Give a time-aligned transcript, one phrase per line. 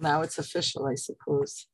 [0.00, 1.66] Now it's official, I suppose.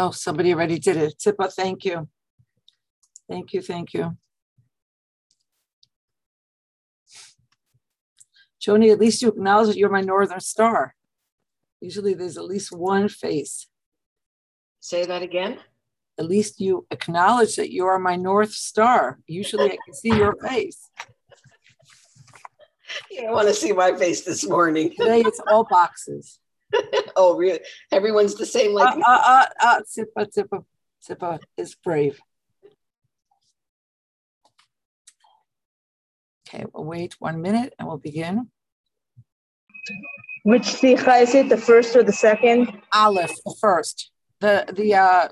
[0.00, 1.18] Oh, somebody already did it.
[1.18, 2.08] Tippa, thank you.
[3.28, 4.16] Thank you, thank you.
[8.62, 10.94] Joni, at least you acknowledge that you're my northern star.
[11.80, 13.66] Usually there's at least one face.
[14.78, 15.58] Say that again.
[16.16, 19.18] At least you acknowledge that you are my north star.
[19.26, 20.90] Usually I can see your face.
[23.10, 24.94] You don't want to see my face this morning.
[24.96, 26.40] Today it's all boxes.
[27.16, 27.60] oh, really?
[27.92, 30.64] Everyone's the same like uh, uh, uh, uh, Sipa, Sipa,
[31.00, 32.20] Sipa is brave.
[36.48, 38.50] Okay, we'll wait one minute and we'll begin.
[40.44, 41.48] Which sikha is it?
[41.48, 42.72] The first or the second?
[42.94, 44.10] Aleph, the first.
[44.40, 45.28] The the uh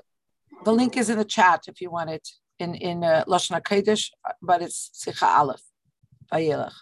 [0.63, 2.27] the link is in the chat if you want it
[2.59, 5.61] in in uh, Lashon Hakodesh, but it's sikha Aleph.
[6.31, 6.73] Vayelach.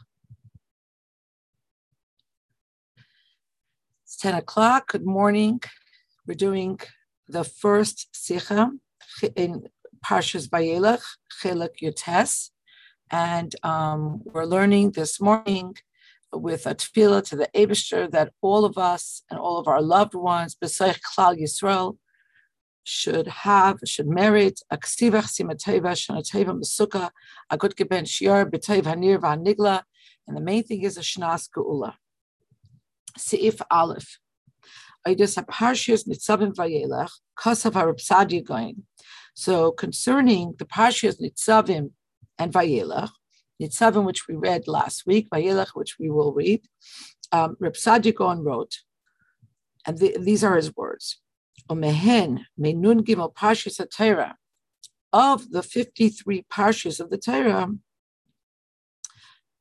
[4.15, 4.93] It's 10 o'clock.
[4.93, 5.59] Good morning.
[6.25, 6.79] We're doing
[7.27, 8.71] the first Sikha
[9.35, 9.67] in
[10.05, 11.03] Parshas Vayelach,
[11.43, 12.51] Chelik Yotes.
[13.11, 15.75] And um, we're learning this morning
[16.31, 20.15] with a tefillah to the Abishter that all of us and all of our loved
[20.15, 21.97] ones, B'Seich Klal Yisrael,
[22.85, 27.09] should have, should merit a ksivach simateva, shanateva mesukah,
[27.49, 29.83] a good geben shiar, b'tev hanir v'hanigla.
[30.25, 31.95] And the main thing is a shnas geula.
[33.17, 34.19] Seif Aleph.
[35.07, 37.11] Nitzavim Vayelech.
[39.33, 41.91] So concerning the Parshias Nitzavim
[42.37, 43.11] and Vayelech,
[43.61, 46.61] Nitzavim, which we read last week, Vayelech, which we will read,
[47.31, 48.79] um, Rapsadi wrote,
[49.85, 51.21] and the, these are his words.
[51.69, 53.79] Omehen menun gimel parshas.
[55.13, 57.69] Of the 53 parshas of the Torah,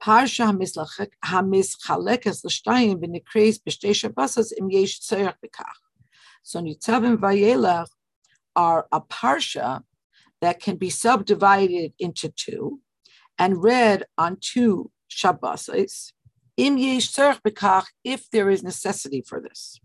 [0.05, 1.09] Shabbosas.
[6.43, 7.87] So Nitzavim Vayelach
[8.55, 9.83] are a parsha
[10.43, 12.81] that can be subdivided into two
[13.39, 16.13] and read on two Shabbos.
[16.57, 17.19] Im yesh
[18.05, 19.81] if there is necessity for this.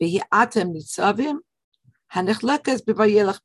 [0.00, 1.38] V'hi'atem Nitzavim
[2.14, 3.40] hanechlekes b'Vayelach.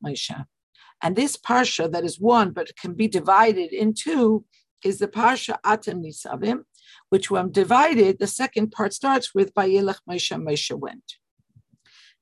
[1.02, 4.46] And this parsha that is one, but can be divided in two,
[4.84, 6.64] is the Parsha Atem Nisavim,
[7.10, 11.16] which when divided, the second part starts with Vayelech Moshe Moshe went.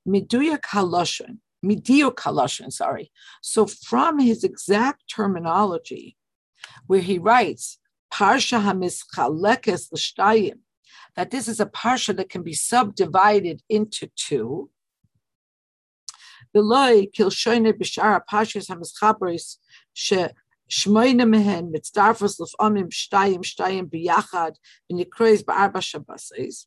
[0.07, 3.11] Miduyak Haloshon, Midiuk Haloshon, sorry.
[3.41, 6.17] So from his exact terminology,
[6.87, 7.79] where he writes,
[8.13, 10.59] Parsha Hamischalekes L'shtayim,
[11.15, 14.69] that this is a parsha that can be subdivided into two.
[16.53, 19.57] Below Kilshoine Bishara Pashas Hamischabris
[19.93, 20.25] She
[20.69, 24.55] Shmoina mehen mitzdarfus lefamim shtayim shtayim biyachad
[24.91, 26.65] v'nikrois ba'arba shabbases.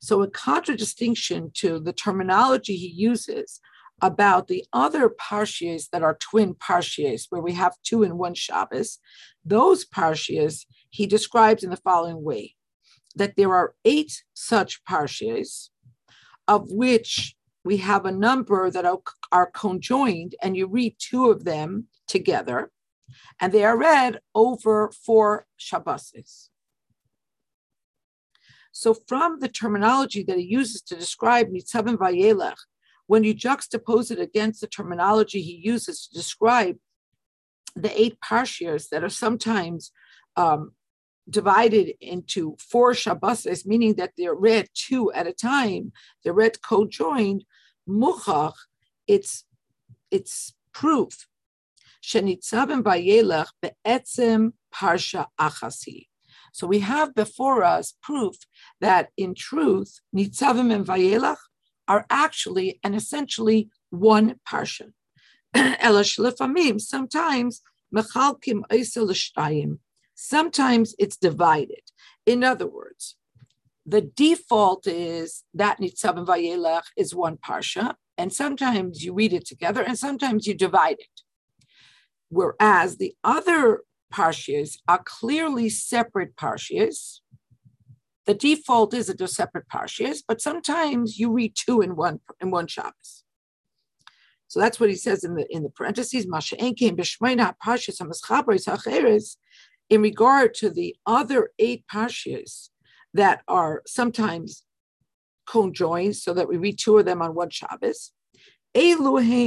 [0.00, 3.60] So a contradistinction to the terminology he uses
[4.02, 8.98] about the other parshias that are twin parshias, where we have two in one Shabbos,
[9.44, 12.54] those parshias he describes in the following way:
[13.16, 15.70] that there are eight such parshias,
[16.48, 17.34] of which
[17.64, 18.86] we have a number that
[19.32, 22.70] are conjoined, and you read two of them together
[23.40, 26.48] and they are read over four Shabbosis.
[28.72, 32.56] So, from the terminology that he uses to describe Nitzavim Vayelech,
[33.06, 36.76] when you juxtapose it against the terminology he uses to describe
[37.74, 39.90] the eight parshias that are sometimes
[40.36, 40.72] um,
[41.28, 45.92] divided into four Shabbosis, meaning that they're read two at a time,
[46.22, 47.44] they're read co-joined,
[47.88, 48.54] muchach,
[49.06, 49.44] it's
[50.10, 51.26] it's proof
[52.02, 53.48] Shenitzavim Vayelech
[54.74, 56.06] parsha achasi.
[56.52, 58.36] So we have before us proof
[58.80, 61.38] that in truth, Nitzavim and Vayelach
[61.86, 64.92] are actually and essentially one parsha.
[66.80, 67.62] sometimes
[67.94, 69.78] mechalkim.
[70.14, 71.82] Sometimes it's divided.
[72.26, 73.16] In other words,
[73.86, 79.82] the default is that Nitzavim Vayelach is one parsha, and sometimes you read it together,
[79.82, 81.22] and sometimes you divide it.
[82.30, 83.82] Whereas the other
[84.12, 87.20] parshias are clearly separate parshias.
[88.26, 92.50] The default is that they're separate parshias, but sometimes you read two in one in
[92.50, 93.24] one Shabbos.
[94.48, 96.26] So that's what he says in the in the parentheses.
[99.88, 102.70] In regard to the other eight parshias
[103.14, 104.64] that are sometimes
[105.46, 108.12] conjoined, so that we read two of them on one Shabbos.
[108.74, 109.46] Those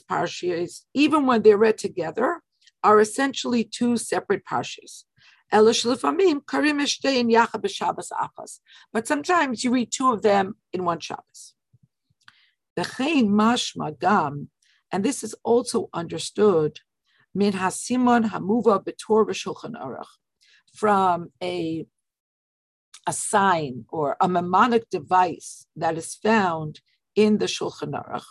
[0.00, 2.42] parshias, even when they're read together,
[2.82, 5.04] are essentially two separate parshias.
[5.50, 5.74] But
[9.06, 11.54] sometimes you read two of them in one Shabbos.
[12.76, 16.80] And this is also understood
[17.34, 20.06] min hasimon hamuva betor b'shulchan aruch
[20.72, 21.86] from a
[23.06, 26.80] a sign or a mnemonic device that is found
[27.14, 28.24] in the Shulchan Aruch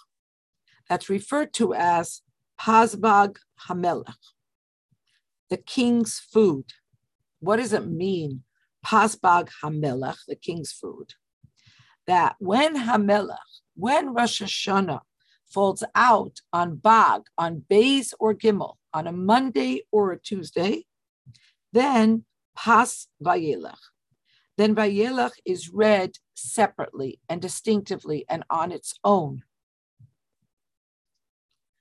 [0.89, 2.21] that's referred to as
[2.59, 3.37] Pazbag
[3.67, 4.15] Hamelech,
[5.49, 6.65] the king's food.
[7.39, 8.43] What does it mean,
[8.85, 11.13] Pazbag Hamelech, the king's food?
[12.07, 13.37] That when Hamelech,
[13.75, 15.01] when Rosh Hashanah
[15.49, 20.85] falls out on Bag, on Bays or Gimel, on a Monday or a Tuesday,
[21.71, 22.25] then
[22.55, 23.77] Pas Vayelech.
[24.57, 29.43] Then Vayelech is read separately and distinctively and on its own.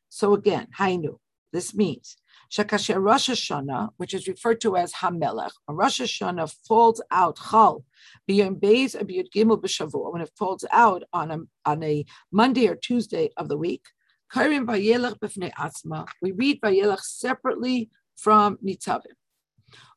[0.09, 1.19] So again, Hainu,
[1.53, 2.17] this means
[2.51, 7.85] Shakasher Rosh Hashanah, which is referred to as Hamelech, Rosh Hashanah falls out Chal,
[8.29, 8.95] Beis
[9.35, 13.85] Gimel when it falls out on a, on a Monday or Tuesday of the week.
[14.33, 19.17] Kairim Atzma, we read Vayelech separately from Nitzavim.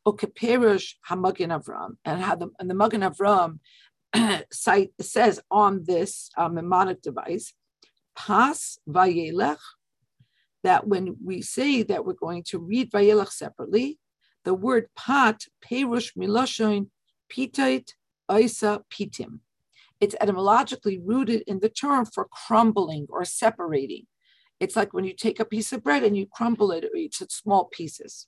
[0.07, 3.59] Okeperush Hamagin Avram, and how the, and the Magen Avram
[4.51, 7.53] site says on this uh, mnemonic device,
[8.15, 9.57] Pas Vayelech
[10.63, 13.99] that when we say that we're going to read Vayelach separately,
[14.45, 16.87] the word pat, perush miloshoin,
[17.31, 17.91] pitait,
[18.31, 19.39] isa, pitim.
[20.01, 24.07] It's etymologically rooted in the term for crumbling or separating.
[24.59, 27.27] It's like when you take a piece of bread and you crumble it or into
[27.29, 28.27] small pieces.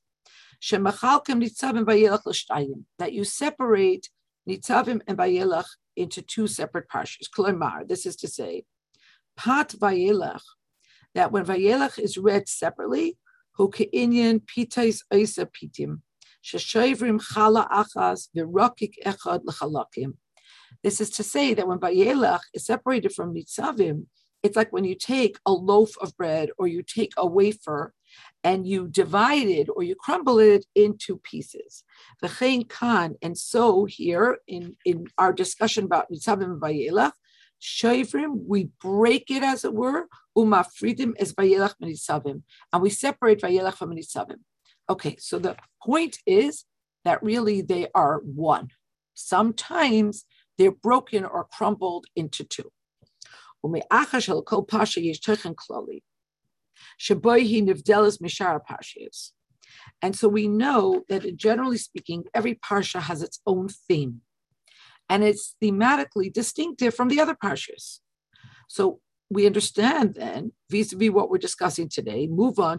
[2.99, 4.09] That you separate
[4.49, 7.87] nitzavim and vayelach into two separate parshas.
[7.87, 8.63] This is to say,
[9.35, 10.41] pat vayelach
[11.17, 13.17] that when Vayelach is read separately,
[13.53, 16.01] hu ke'inyan pitais oisa pitim,
[16.43, 20.13] sheshoivrim chala achas v'rokik echad l'chalakim.
[20.83, 24.05] This is to say that when Vayelach is separated from Nitzavim,
[24.43, 27.93] it's like when you take a loaf of bread or you take a wafer
[28.43, 31.83] and you divide it or you crumble it into pieces.
[32.21, 37.13] The V'chein kan, and so here in, in our discussion about Nitzavim Vayelach,
[37.61, 40.07] Shoivrim, we break it as it were,
[40.37, 44.39] umafridim is vayelach minisavim, and we separate vayelach from minisavim.
[44.89, 46.65] Okay, so the point is
[47.03, 48.69] that really they are one.
[49.15, 50.25] Sometimes
[50.57, 52.71] they're broken or crumbled into two.
[60.01, 64.21] And so we know that uh, generally speaking, every parsha has its own theme.
[65.09, 67.99] And it's thematically distinctive from the other parshas.
[68.67, 72.77] So we understand then, vis-a-vis what we're discussing today, move on,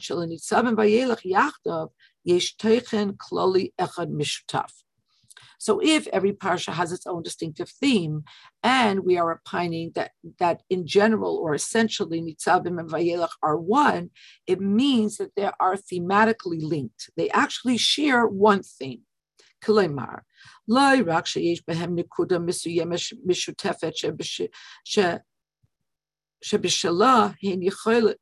[5.60, 8.24] so if every parsha has its own distinctive theme,
[8.62, 14.12] and we are opining that that in general or essentially Nitzavim and Vayelach are one,
[14.48, 17.10] it means that they are thematically linked.
[17.18, 19.04] They actually share one theme.
[19.66, 20.16] כלומר,
[20.68, 23.92] לא רק שיש בהם נקודה מסוימת משותפת
[26.42, 28.16] שבשלה הן יכולות,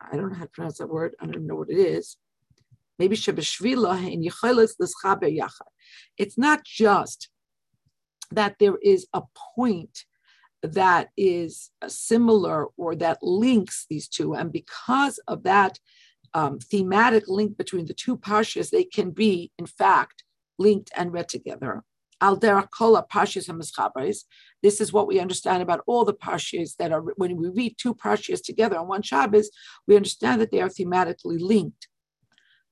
[0.00, 2.16] I don't know how to pronounce that word, I don't know what it is,
[2.99, 3.15] Maybe
[6.17, 7.29] It's not just
[8.31, 9.21] that there is a
[9.55, 10.05] point
[10.61, 14.33] that is similar or that links these two.
[14.35, 15.79] And because of that
[16.33, 20.23] um, thematic link between the two parshas, they can be, in fact,
[20.57, 21.83] linked and read together.
[22.21, 24.25] Al derakola parshas hamaschabres.
[24.61, 27.95] This is what we understand about all the parshas that are when we read two
[27.95, 29.49] parshas together on one Shabbos,
[29.87, 31.87] we understand that they are thematically linked.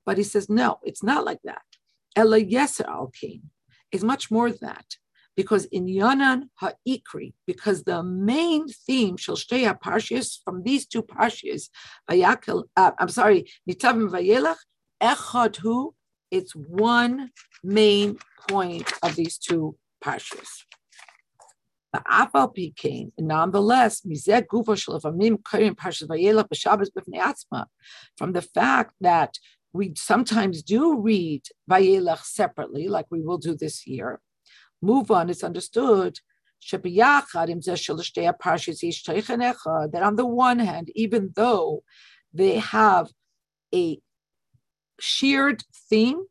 [0.08, 1.62] But he says, no, it's not like that.
[2.16, 3.12] Ella yeser al
[3.92, 4.86] is much more than that
[5.36, 11.70] because in Yanan Ha'ikri, because the main theme shall stay parshas from these two parshas,
[12.10, 14.58] uh, I'm sorry, Nitavim Vayelach,
[15.02, 15.94] Echad Hu,
[16.32, 17.32] it's one
[17.64, 18.18] main
[18.50, 20.64] point of these two parshas.
[23.18, 24.02] Nonetheless,
[28.18, 29.38] from the fact that
[29.74, 34.20] we sometimes do read Vayelach separately, like we will do this year,
[34.82, 36.20] move on, it's understood
[36.72, 36.84] that
[40.04, 41.84] on the one hand, even though
[42.34, 43.10] they have
[43.74, 44.00] a
[45.00, 46.24] shared theme,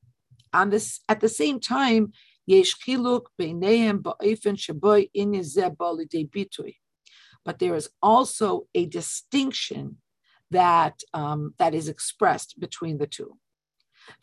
[0.52, 2.12] on this at the same time,
[7.44, 9.98] but there is also a distinction
[10.50, 13.36] that um, that is expressed between the two.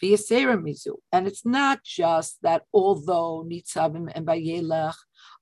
[0.01, 4.95] And it's not just that although Nitzavim and Vayelach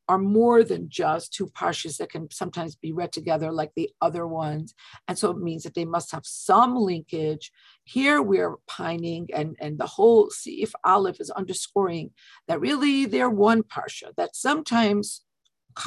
[0.07, 4.27] are more than just two parshas that can sometimes be read together like the other
[4.27, 4.73] ones.
[5.07, 7.51] And so it means that they must have some linkage.
[7.83, 12.11] Here we're pining, and, and the whole Seif Aleph is underscoring
[12.47, 15.21] that really they're one parsha, that sometimes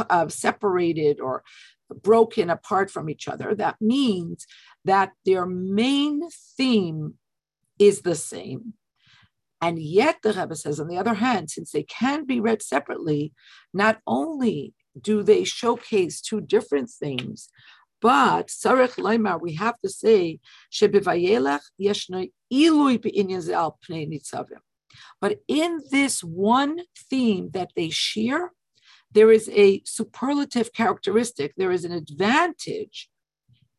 [0.08, 1.42] uh, separated or
[2.02, 3.54] broken apart from each other.
[3.54, 4.46] That means
[4.84, 7.14] that their main theme
[7.78, 8.74] is the same.
[9.60, 13.32] And yet, the Rebbe says, on the other hand, since they can be read separately,
[13.72, 17.48] not only do they showcase two different themes,
[18.00, 20.38] but Sarech Leimar, we have to say,
[20.70, 24.60] Shebevayelach yeshno ilui al pnei nitzavim.
[25.20, 28.52] But in this one theme that they share,
[29.10, 31.54] there is a superlative characteristic.
[31.56, 33.08] There is an advantage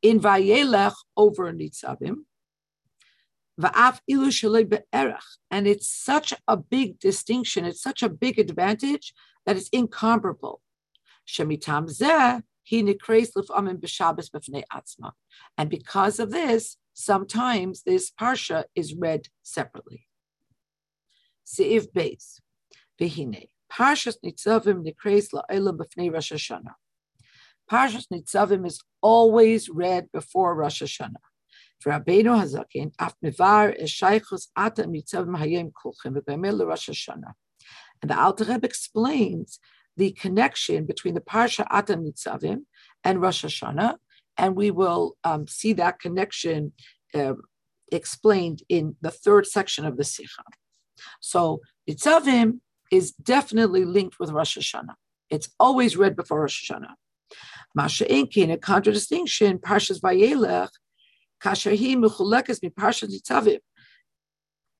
[0.05, 2.17] in Vayelach over Nitzavim.
[5.51, 9.13] And it's such a big distinction, it's such a big advantage
[9.45, 10.61] that it's incomparable.
[15.57, 20.07] And because of this, sometimes this parsha is read separately.
[21.47, 22.41] Seif Beis.
[23.71, 26.75] Parshas Nitzavim Nikreis La'elam B'fnei Rosh Hashanah.
[27.71, 31.15] Parshas Nitzavim is always read before Rosh Hashanah.
[31.85, 37.33] Rabbeinu Hazakin, af mevar eshaychus ata nitzavim hayim kulchem v'gamil Rosh Hashanah.
[38.01, 39.59] And the Alter Rebbe explains
[39.97, 42.65] the connection between the Parsha Ata Nitzavim
[43.03, 43.95] and Rosh Hashanah,
[44.37, 46.73] and we will um, see that connection
[47.13, 47.33] uh,
[47.91, 50.43] explained in the third section of the Sikha.
[51.21, 52.59] So Nitzavim
[52.91, 54.95] is definitely linked with Rosh Hashanah.
[55.29, 56.93] It's always read before Rosh Hashanah.
[57.73, 60.69] Masha Inkin, a contradistinction, Parshas Vayelech
[61.41, 63.59] Kashahi Mechulekes mi Parshas Nitzavim.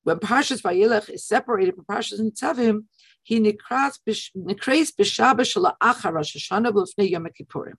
[0.04, 2.84] When Parshas Vayelech is separated from Parshas Nitzavim,
[3.22, 5.46] he nekras b'Shabbat
[5.80, 7.74] shala'achar Rosh Hashanah v'lefnei Yom Kippurim.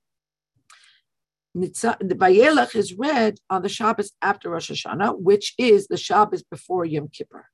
[1.55, 6.85] The Vayelech is read on the Shabbos after Rosh Hashanah, which is the Shabbos before
[6.85, 7.45] Yom Kippur.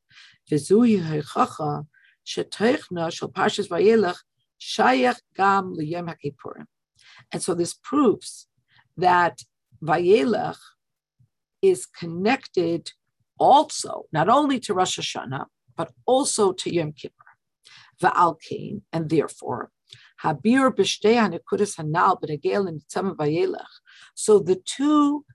[0.51, 1.85] V'zuhi ha'chacha
[2.27, 4.17] sheteichna shel Parshas Vayelech
[4.59, 6.65] shayach gam liyom HaKippurim.
[7.31, 8.47] And so this proves
[8.97, 9.41] that
[9.83, 10.57] Vayelech
[11.61, 12.91] is connected
[13.39, 17.15] also not only to Rosh Hashanah, but also to Yom Kippur.
[18.01, 19.71] Va'al and therefore,
[20.23, 22.81] Habir b'shtei hanekudas hanal b'negel and
[23.17, 23.65] vayelech.
[24.15, 25.25] So the two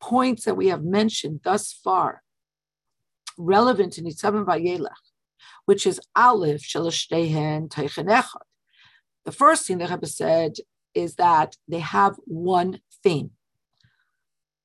[0.00, 2.22] points that we have mentioned thus far,
[3.36, 4.88] relevant to Nitzavim Vayelech,
[5.64, 8.42] which is Aleph Shaloshtehen Teichen Echad.
[9.24, 10.54] The first thing the Rebbe said
[11.02, 13.30] is that they have one theme.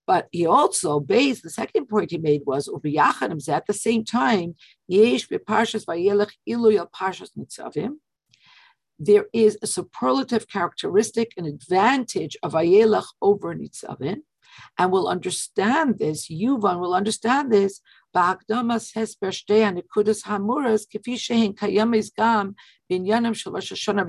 [0.06, 4.56] But he also, based, the second point he made was, at the same time,
[9.00, 14.20] there is a superlative characteristic, an advantage of Vayelach over Nitzavim.
[14.78, 17.82] And we'll understand this, Yuvan will understand this,
[18.16, 22.56] Nikudas Hamuras, Kifi Shehin Kayamis Gam,
[22.92, 24.06] Binyanam Shal Rosh Hashanah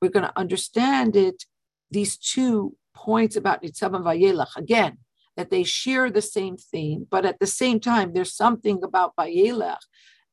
[0.00, 1.44] We're going to understand it,
[1.90, 4.98] these two points about Nitzav Vayelach, again,
[5.36, 9.78] that they share the same theme, but at the same time, there's something about Vayelach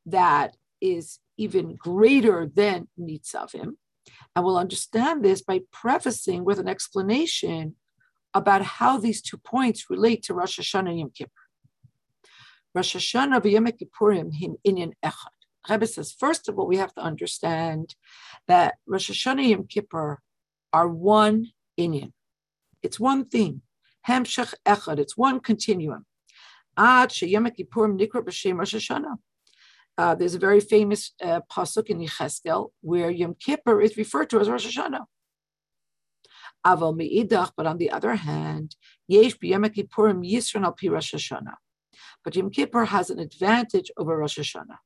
[0.06, 3.74] that is even greater than Nitzavim.
[4.36, 7.76] And we'll understand this by prefacing with an explanation
[8.34, 11.32] about how these two points relate to Rosh Hashanah and Yom Kippur.
[12.74, 15.37] Rosh Hashanah v'Yom Kippurim him inyan echad.
[15.70, 17.96] Rebbe says, first of all, we have to understand
[18.48, 20.22] that Rosh Hashanah and Kippur
[20.74, 21.48] are one
[21.80, 22.12] inyan.
[22.84, 23.62] It's one thing.
[24.08, 25.00] Hemshech echad.
[25.00, 26.06] It's one continuum.
[26.78, 29.18] Ad sheyom kippurim nikra b'shem Rosh Hashanah.
[29.98, 34.40] Uh, there's a very famous uh, pasuk in Yecheskel where Yom Kippur is referred to
[34.40, 35.06] as Rosh Hashanah.
[36.66, 38.76] Aval meidach, but on the other hand,
[39.08, 41.56] yesh b'yom kippurim yisran al pi Rosh Hashanah.
[42.24, 44.78] But Yom Kippur has an advantage over Rosh Hashanah.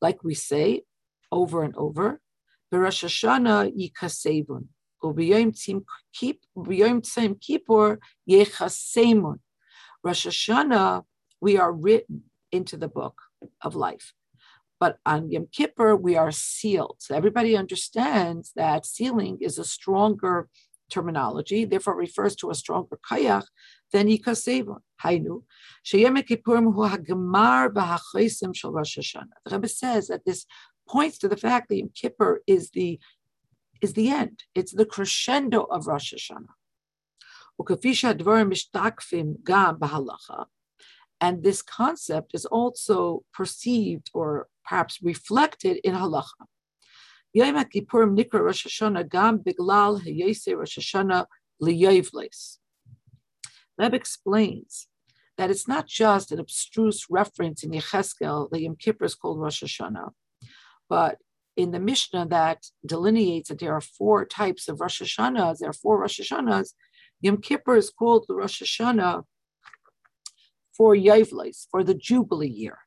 [0.00, 0.82] Like we say
[1.32, 2.20] over and over,
[2.72, 4.66] Rosh Hashanah yikasevun.
[5.02, 7.98] Ubiyom tzim kippur
[8.28, 9.38] yechasemun.
[10.02, 11.04] Rosh Hashanah,
[11.40, 13.20] we are written into the book
[13.62, 14.12] of life.
[14.78, 16.96] But on Yom Kippur, we are sealed.
[16.98, 20.48] So everybody understands that sealing is a stronger
[20.90, 23.46] terminology, therefore refers to a stronger kayach
[23.92, 24.78] than ikaseva.
[25.04, 25.42] Hainu.
[25.84, 27.72] Sheyem Kippurim hu hagemar
[28.54, 29.36] shel Rosh Hashanah.
[29.44, 30.46] The Rebbe says that this
[30.88, 32.98] points to the fact that Yom Kippur is the
[33.82, 34.44] is the end.
[34.54, 36.46] It's the crescendo of Rosh Hashanah.
[41.20, 46.46] And this concept is also perceived or perhaps reflected in halacha.
[47.36, 51.26] Yom Kippurim nikra Rosh Hashanah gam biglal heyese Rosh Hashanah
[51.62, 52.56] liyevles.
[53.78, 54.88] Leb explains
[55.36, 59.62] that it's not just an abstruse reference in Yecheskel that Yom Kippur is called Rosh
[59.62, 60.12] Hashanah,
[60.88, 61.18] but
[61.58, 65.74] in the Mishnah that delineates that there are four types of Rosh Hashanahs, there are
[65.74, 66.72] four Rosh Hashanahs,
[67.20, 69.24] Yom Kippur is called the Rosh Hashanah
[70.74, 72.78] for Yevles, for the Jubilee year.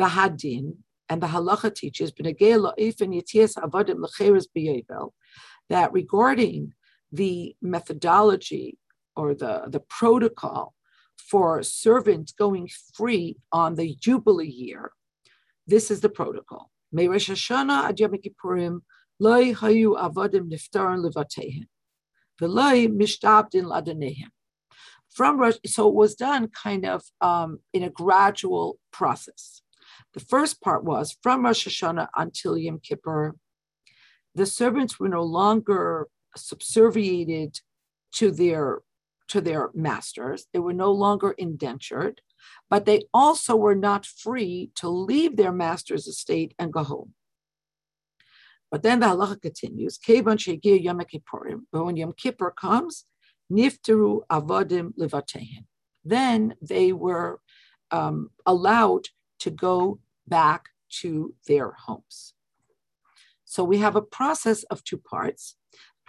[0.00, 0.76] Vahadin,
[1.10, 2.12] and the halacha teaches
[5.68, 6.72] that regarding
[7.12, 8.78] the methodology
[9.16, 10.74] or the, the protocol
[11.18, 14.92] for servants going free on the Jubilee year,
[15.66, 16.70] this is the protocol.
[25.10, 29.62] From Rosh, so it was done kind of um, in a gradual process.
[30.14, 33.36] The first part was from Rosh Hashanah until Yom Kippur,
[34.34, 37.60] the servants were no longer subserviated
[38.14, 38.80] to their
[39.28, 40.46] to their masters.
[40.52, 42.20] They were no longer indentured
[42.68, 47.14] but they also were not free to leave their master's estate and go home.
[48.70, 49.98] But then the halacha continues,
[51.72, 53.04] but when Yom Kippur comes,
[53.52, 55.64] nifteru avodim livatehen.
[56.04, 57.40] Then they were
[57.90, 59.06] um, allowed
[59.40, 60.66] to go back
[61.00, 62.34] to their homes.
[63.44, 65.56] So we have a process of two parts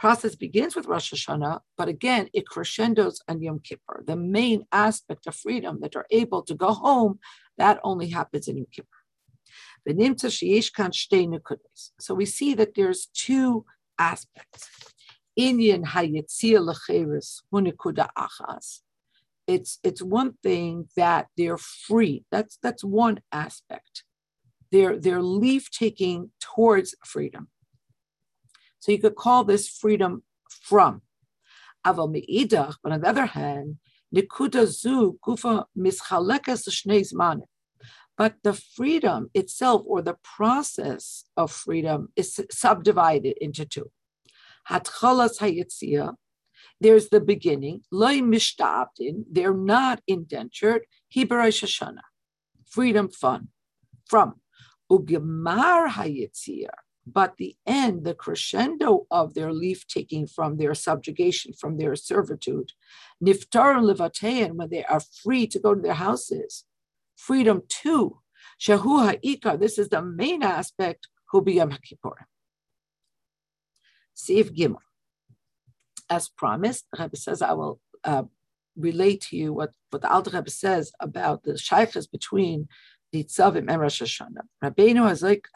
[0.02, 4.04] process begins with Rosh Hashanah, but again, it crescendos on Yom Kippur.
[4.08, 7.20] The main aspect of freedom that are able to go home,
[7.60, 8.88] that only happens in Yom Kippur.
[12.00, 13.64] So we see that there's two
[14.00, 14.68] aspects.
[15.40, 15.84] Inyan
[18.18, 18.80] achas.
[19.56, 22.26] It's it's one thing that they're free.
[22.32, 24.04] That's that's one aspect.
[24.72, 27.50] They're they're leave taking towards freedom
[28.82, 31.04] so you could call this freedom from.
[31.86, 33.78] Aval me'idach, but on the other hand,
[34.14, 35.20] zu.
[38.18, 43.92] But the freedom itself, or the process of freedom, is subdivided into two.
[44.70, 46.16] Hatchalas hayitzia,
[46.82, 47.84] there's the beginning.
[47.92, 50.82] They're not indentured.
[51.16, 52.02] Shoshana,
[52.70, 53.50] freedom fun,
[54.10, 54.36] from.
[54.92, 56.72] Ugemar hayitzia,
[57.08, 62.74] but the end, the crescendo of their leaf taking from their subjugation, from their servitude,
[63.24, 66.66] niftar levatein, when they are free to go to their houses,
[67.16, 68.20] freedom too.
[68.60, 72.26] Shahu ha'ikar, this is the main aspect, hubiyam hakippur.
[74.14, 74.82] Sif Gimel.
[76.12, 78.24] As promised, Rebbe says, I will uh,
[78.76, 82.68] relate to you what, what the Alter Rebbe says about the shaykhs between
[83.16, 84.44] Nitzavim and Rosh Hashanah.
[84.62, 85.04] Rabbeinu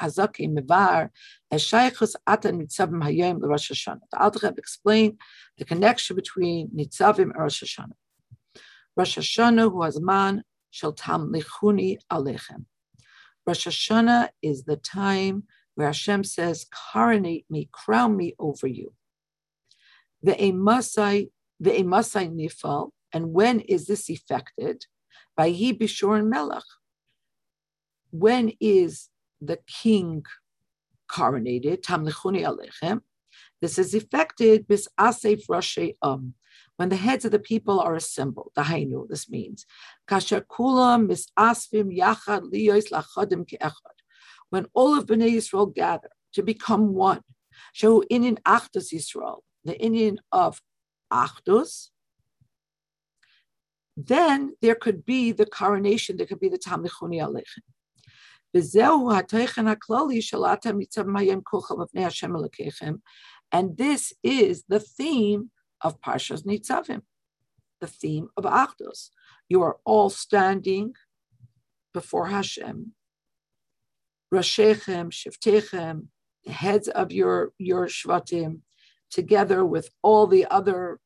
[0.01, 1.09] Hazaki Mevar
[1.51, 3.99] as Shaykhus Atan Nitzavim Hayom Rosh Hashanah.
[4.11, 5.19] The Alter Rebbe explained
[5.57, 7.97] the connection between Nitzavim and Rosh Hashanah.
[8.95, 12.65] Rosh Hashanah who has man shel tamlichuni alechem.
[13.45, 15.43] Rosh Hashanah is the time
[15.75, 18.93] where Hashem says, "Coronate me, crown me over you."
[20.25, 24.85] The emasai, the emasai nifal, and when is this effected?
[25.37, 26.69] By he bishur melach.
[28.09, 29.09] when is
[29.39, 30.23] the king
[31.11, 31.81] coronated?
[31.83, 33.01] Tamlichuni alechem.
[33.61, 36.33] This is effected bis asef rashi um
[36.77, 38.51] when the heads of the people are assembled.
[38.57, 39.67] Dahainu, this means
[40.09, 43.97] kasher kulam mis asfim yachad liyos lachadim keechad.
[44.49, 47.21] When all of Bnei Yisrael gather to become one,
[47.73, 50.61] show in achdus Yisrael, the Indian of
[51.11, 51.89] achdus,
[53.97, 57.63] then there could be the coronation, there could be the Tamlichuni Alechem.
[63.51, 65.51] And this is the theme
[65.81, 67.01] of Parshas Nitzavim,
[67.81, 69.09] the theme of Achdus.
[69.49, 70.93] You are all standing
[71.93, 72.93] before Hashem,
[74.33, 76.07] Rashechem, Shiftechem,
[76.45, 78.61] the heads of your, your Shvatim,
[79.11, 80.99] together with all the other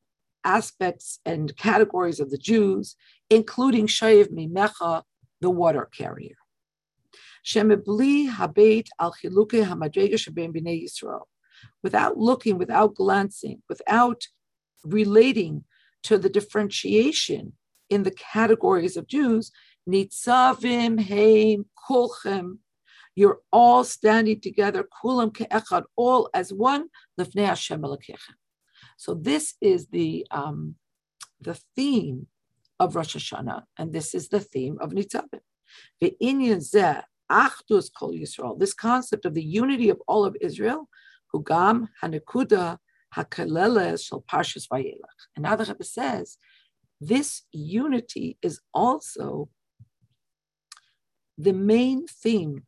[0.44, 2.96] aspects and categories of the Jews,
[3.28, 5.02] including Shayev Mimecha,
[5.40, 6.36] the water carrier.
[11.02, 11.28] Al.
[11.82, 14.26] Without looking, without glancing, without
[14.84, 15.64] relating
[16.02, 17.52] to the differentiation
[17.88, 19.50] in the categories of Jews,
[19.88, 22.58] Nitzavim Heim Kulchem.
[23.20, 27.84] You're all standing together, Kulam Ke'echad, all as one, Lefnei Hashem
[28.96, 30.76] So this is the um,
[31.38, 32.28] the theme
[32.78, 35.42] of Rosh Hashanah, and this is the theme of Nitzavim.
[37.30, 40.88] Achdus Kol Yisrael, this concept of the unity of all of Israel,
[41.34, 42.78] Hugam Hanekuda
[43.14, 45.20] Hakaleles Shal Parshas Vayelach.
[45.36, 46.38] And now the Rebbe says,
[47.02, 49.50] this unity is also
[51.36, 52.64] the main theme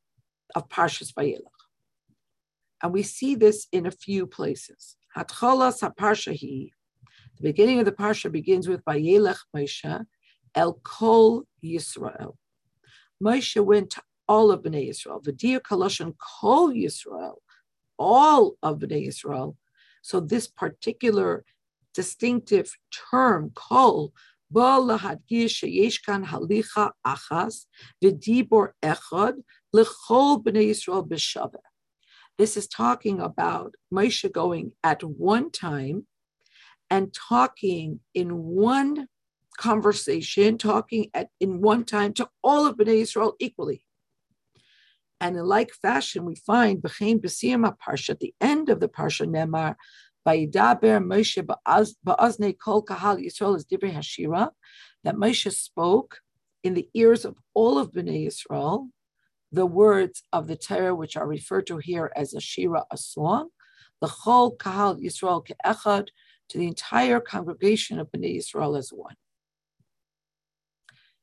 [0.55, 1.41] of Parshas Vayelach.
[2.83, 4.97] And we see this in a few places.
[5.17, 6.71] Hatchola Saparshahi,
[7.37, 10.05] the beginning of the Parsha begins with Vayelach Moshe,
[10.55, 12.37] El Kol Yisrael.
[13.23, 15.23] Moshe went to all of Bnei Yisrael.
[15.23, 17.37] V'dir Kaloshan Kol Yisrael,
[17.99, 19.57] all of Bnei Yisrael.
[20.03, 21.45] So this particular
[21.95, 22.77] distinctive
[23.11, 24.12] term, Kol,
[24.53, 27.67] B'la Hadgisha Yeshkan halicha achas
[28.03, 29.35] v'dibor echad
[29.73, 31.53] l'chol b'nei Yisrael
[32.39, 36.07] This is talking about Moshe going at one time
[36.91, 39.09] and talking in one
[39.57, 43.85] conversation, talking at in one time to all of Bnei Israel equally.
[45.21, 49.27] And in like fashion, we find B'chein B'siyam Parsha, at the end of the Parsha
[49.27, 49.77] Nemar,
[50.27, 51.43] Vayidaber Moshe
[52.07, 54.51] Ba'azne Kol Kahal Yisrael is Divrei Hashira,
[55.05, 56.19] that Moshe spoke
[56.63, 58.89] in the ears of all of Bnei Yisrael
[59.53, 63.51] the words of the Torah, which are referred to here as a shira, a song,
[64.01, 66.09] the Chol Kahal Yisrael Ke'echad,
[66.49, 69.15] to the entire congregation of Bnei Yisrael as one.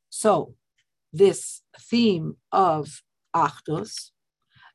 [0.10, 0.56] So,
[1.12, 3.02] this theme of
[3.36, 4.12] Achdus.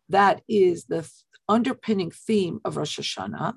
[0.09, 1.09] That is the
[1.49, 3.55] underpinning theme of Rosh Hashanah.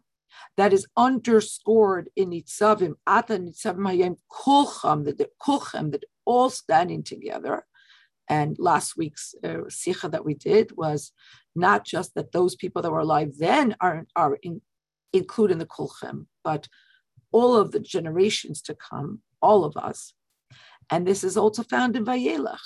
[0.56, 5.30] That is underscored in Nitzavim, Ata Nitzavim Hayim Kulcham, that the
[5.92, 7.66] that all standing together.
[8.30, 11.12] And last week's uh, Sikha that we did was
[11.56, 14.62] not just that those people that were alive then are, are in,
[15.14, 16.68] included in the Kulchem, but
[17.32, 20.14] all of the generations to come, all of us.
[20.90, 22.60] And this is also found in Vayelach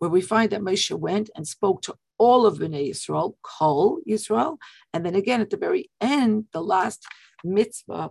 [0.00, 4.56] where we find that Moshe went and spoke to all of Bnei Yisrael, Kol Yisrael,
[4.92, 7.06] and then again at the very end, the last
[7.44, 8.10] mitzvah.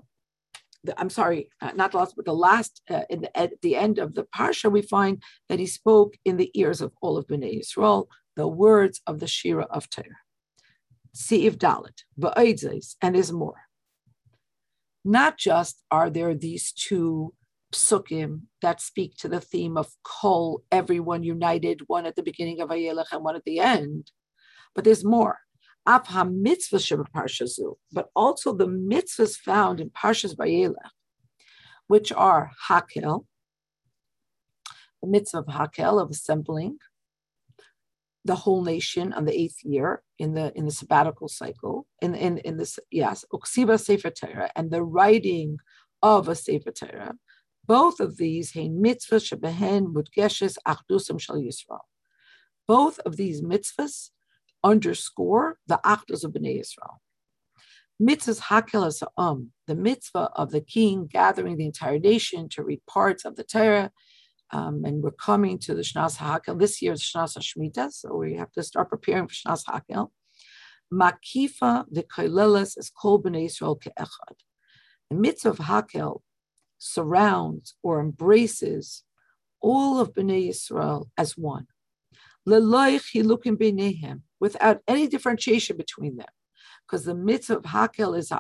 [0.86, 4.00] The, I'm sorry, uh, not last, but the last uh, in the, at the end
[4.00, 7.60] of the parsha, we find that he spoke in the ears of all of Bnei
[7.60, 8.08] Yisrael
[8.40, 10.24] the words of the Shira of Torah.
[11.14, 13.64] Siv Dalit, Ba'edzes, and there's more.
[15.04, 17.34] Not just are there these two
[17.74, 22.70] psukim that speak to the theme of kol, everyone united, one at the beginning of
[22.70, 24.12] Ayelech and one at the end.
[24.74, 25.40] But there's more.
[25.90, 26.78] Afha mitzvah
[27.16, 30.76] parshazu, but also the mitzvahs found in Parshas Vayelech,
[31.88, 33.26] which are Hakel,
[35.02, 36.78] the mitzvah of Hakel, of assembling
[38.24, 42.38] the whole nation on the eighth year in the in the sabbatical cycle, in in
[42.40, 45.58] in this yes, Uksiva Sefer Torah, and the writing
[46.04, 47.16] of a Sefer Torah,
[47.66, 51.80] both of these, hein mitzvah shebehen mudgeshes achdusim shal Yisrael.
[52.68, 54.12] Both of these mitzvahs
[54.64, 56.98] underscore the achdus of Bnei Yisrael.
[58.02, 62.82] Mitzvahs hakel as um, the mitzvah of the king gathering the entire nation to read
[62.88, 63.92] parts of the Torah.
[64.52, 66.58] Um, and we're coming to the Shnas Hakel.
[66.58, 70.10] This year is Shnas Hashmita, so we have to start preparing for Shnas Hakel.
[70.92, 74.38] Makifa the Kaileles is Kol Bnei Yisrael ke'echad.
[75.10, 76.22] The mitzvah of Hakel
[76.80, 79.04] surrounds or embraces
[79.62, 81.68] all of Bnei Yisrael as one.
[82.46, 83.02] Without
[84.88, 86.28] any differentiation between them.
[86.86, 88.32] Because the mitzvah of Hakel is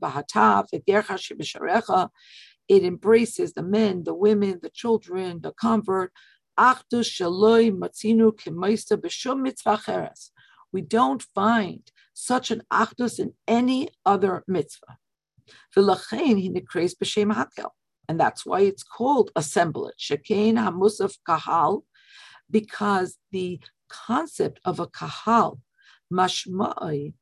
[0.00, 2.10] b'hatav, v'gercha b'sharecha.
[2.66, 6.12] It embraces the men, the women, the children, the convert.
[6.58, 10.14] Achdus shaloi matzinu k'maista b'shum mitzvah.
[10.72, 14.96] We don't find such an achdus in any other mitzvah.
[18.08, 19.98] And that's why it's called assemblage.
[19.98, 21.84] Shekain hamusaf kahal,
[22.50, 25.60] because the concept of a kahal,
[26.12, 27.14] mashma'i,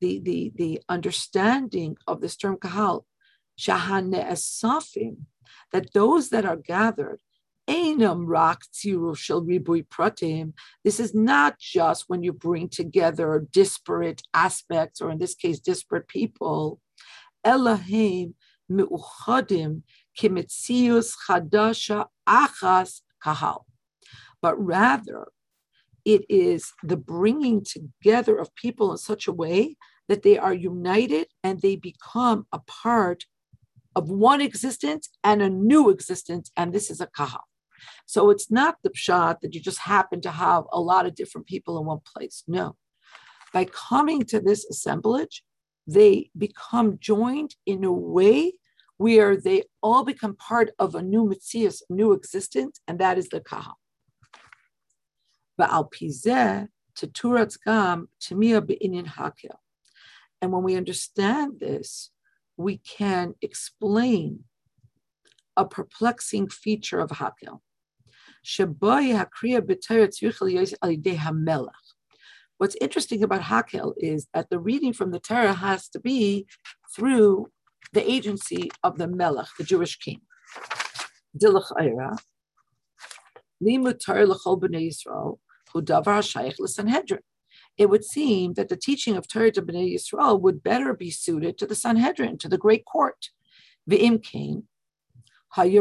[0.00, 3.04] the, the, the understanding of this term kahal,
[3.58, 5.16] shahane esafim,
[5.72, 7.20] that those that are gathered,
[7.68, 10.54] Einam rak shel ribui pratim.
[10.82, 16.08] This is not just when you bring together disparate aspects, or in this case, disparate
[16.08, 16.80] people.
[17.44, 18.34] Elohim
[18.70, 19.82] meuchadim
[20.18, 23.66] kimitzius chadasha achas kahal.
[24.42, 25.28] But rather,
[26.04, 29.76] it is the bringing together of people in such a way
[30.08, 33.24] that they are united and they become a part
[33.94, 37.44] of one existence and a new existence, and this is a kahal.
[38.06, 41.46] So it's not the pshat that you just happen to have a lot of different
[41.46, 42.44] people in one place.
[42.46, 42.76] No.
[43.52, 45.42] By coming to this assemblage,
[45.86, 48.54] they become joined in a way
[48.96, 53.40] where they all become part of a new mitzias, new existence, and that is the
[53.40, 53.78] kahal.
[55.60, 57.06] Ba'al pizeh to
[57.64, 59.56] gam tamia be'inin hakel.
[60.40, 62.10] And when we understand this,
[62.56, 64.44] we can explain
[65.56, 67.60] a perplexing feature of hakel.
[72.58, 76.46] What's interesting about Hakel is that the reading from the Torah has to be
[76.94, 77.48] through
[77.92, 80.20] the agency of the Melech, the Jewish king.
[87.76, 91.58] It would seem that the teaching of Torah to Bnei Yisrael would better be suited
[91.58, 93.30] to the Sanhedrin, to the great court.
[93.88, 94.64] V'im came,
[95.56, 95.72] I've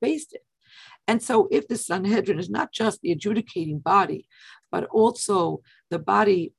[0.00, 0.42] based it.
[1.08, 4.26] And so, if the Sanhedrin is not just the adjudicating body,
[4.70, 6.54] but also the body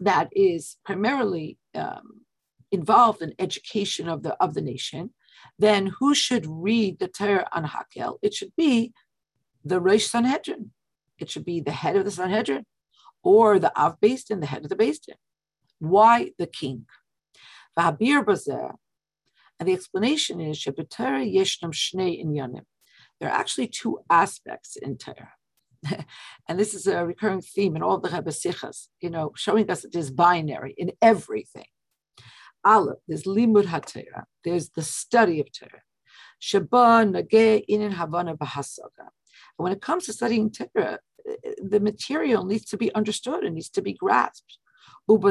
[0.00, 2.22] that is primarily um,
[2.70, 5.10] involved in education of the of the nation,
[5.58, 8.18] then who should read the Torah on Hakel?
[8.22, 8.92] It should be
[9.64, 10.72] the Rosh Sanhedrin.
[11.18, 12.64] It should be the head of the Sanhedrin,
[13.22, 15.16] or the Av Din, the head of the Din.
[15.78, 16.86] Why the king?
[17.78, 18.76] Vahabir Bazar.
[19.58, 20.74] And the explanation is There
[23.28, 25.32] are actually two aspects in Torah.
[26.48, 29.82] and this is a recurring theme in all the Rebbe Sichas, you know, showing us
[29.82, 31.66] that there's binary in everything.
[32.68, 35.82] Aleph, there's limud HaTorah, there's the study of Torah.
[36.48, 39.06] Shaba nage inin havana bahasaga.
[39.56, 40.98] When it comes to studying Torah,
[41.72, 44.58] the material needs to be understood and needs to be grasped.
[45.10, 45.24] And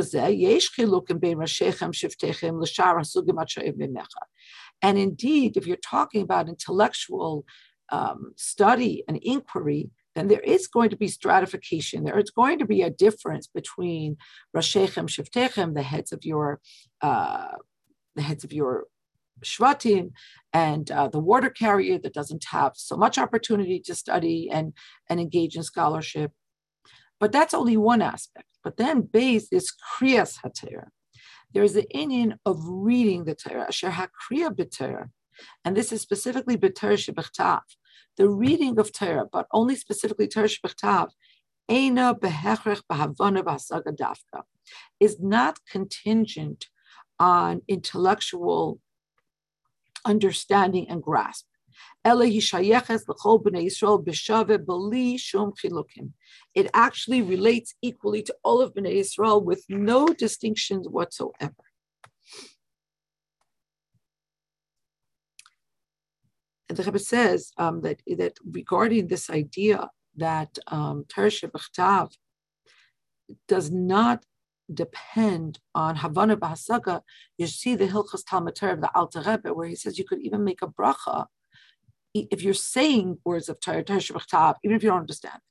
[4.98, 7.46] indeed, if you're talking about intellectual
[7.90, 12.04] um, study and inquiry, then there is going to be stratification.
[12.04, 14.18] There is going to be a difference between
[14.56, 16.60] Rashechem, Shiftechem, the heads of your
[17.02, 17.50] uh,
[18.16, 18.86] the heads of your
[19.46, 20.12] Shvatim,
[20.52, 24.74] and uh, the water carrier that doesn't have so much opportunity to study and,
[25.08, 26.32] and engage in scholarship.
[27.20, 28.48] But that's only one aspect.
[28.64, 30.88] But then base is kriyas hatera.
[31.54, 35.10] There is the Indian of reading the Torah, asher hakriya b'Torah,
[35.64, 37.62] and this is specifically b'Torah shebechtav,
[38.18, 40.50] the reading of Torah, but only specifically Torah
[41.70, 44.42] eina behechrech dafka,
[45.00, 46.68] is not contingent
[47.20, 48.80] on intellectual
[50.06, 51.46] understanding and grasp.
[52.04, 52.10] It
[56.74, 61.67] actually relates equally to all of Bnei Israel with no distinctions whatsoever.
[66.70, 72.10] And the Rebbe says um, that, that regarding this idea that um, Torah
[73.48, 74.26] does not
[74.74, 77.02] depend on Havana Bahasaga,
[77.38, 80.44] you see the Hilchas Talmud of the Alter Rebbe, where he says you could even
[80.44, 81.28] make a bracha
[82.14, 85.42] if you're saying words of Torah, Shabbat, even if you don't understand it.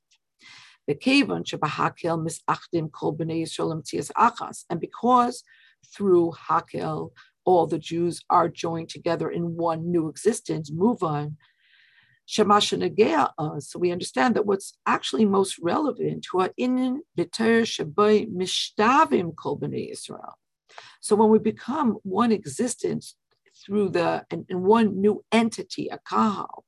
[4.69, 5.43] And because
[5.93, 7.11] through Hakel,
[7.47, 11.37] all the Jews are joined together in one new existence, move on.
[12.37, 19.33] Uh, so we understand that what's actually most relevant to our inin b'ter shabai mishtavim
[19.41, 19.57] kol
[19.95, 20.33] Israel.
[20.99, 23.15] So when we become one existence
[23.63, 26.65] through the and, in one new entity, a kahal,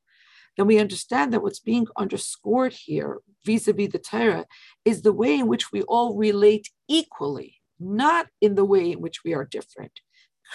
[0.55, 4.45] then we understand that what's being underscored here, vis-a-vis the Torah,
[4.85, 9.25] is the way in which we all relate equally, not in the way in which
[9.25, 9.99] we are different.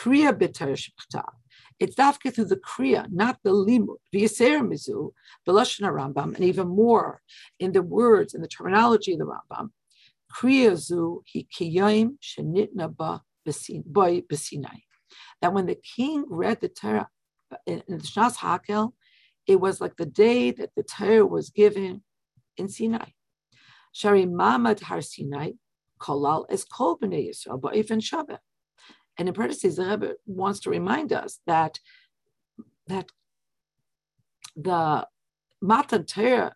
[0.01, 1.25] Kriya b'Torah
[1.81, 3.97] it's dafke through the kriya, not the limud.
[4.15, 5.11] V'yaser mizu,
[5.47, 7.21] b'lashon Rambam, and even more
[7.59, 9.71] in the words and the terminology of the Rambam.
[10.33, 14.83] Kriya zu hi kiyayim shenitna ba b'sinai.
[15.41, 17.09] That when the king read the Torah
[17.67, 18.93] in, in the Shnas Hakel,
[19.47, 22.03] it was like the day that the Torah was given
[22.57, 23.11] in Sinai.
[23.93, 25.53] Shari Mamad Har Sinai,
[26.01, 28.39] Kolal es Kol B'nei Yisrael, Ba'if and Shabbat.
[29.19, 31.79] And in parentheses, the Rebbe wants to remind us that
[32.87, 33.11] that
[34.57, 35.07] the
[35.63, 36.55] Matan Torah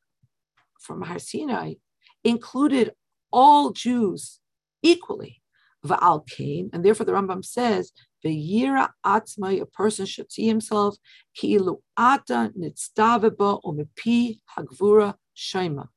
[0.78, 1.74] from Har Sinai
[2.22, 2.92] included
[3.32, 4.40] all Jews
[4.82, 5.42] equally.
[5.86, 7.92] Va'al Kain, and therefore the Rambam says,
[8.24, 10.96] V'yira atzmai, a person should see himself,
[11.36, 15.88] ki'ilu ata nitztaveba omepi hagvura shaima.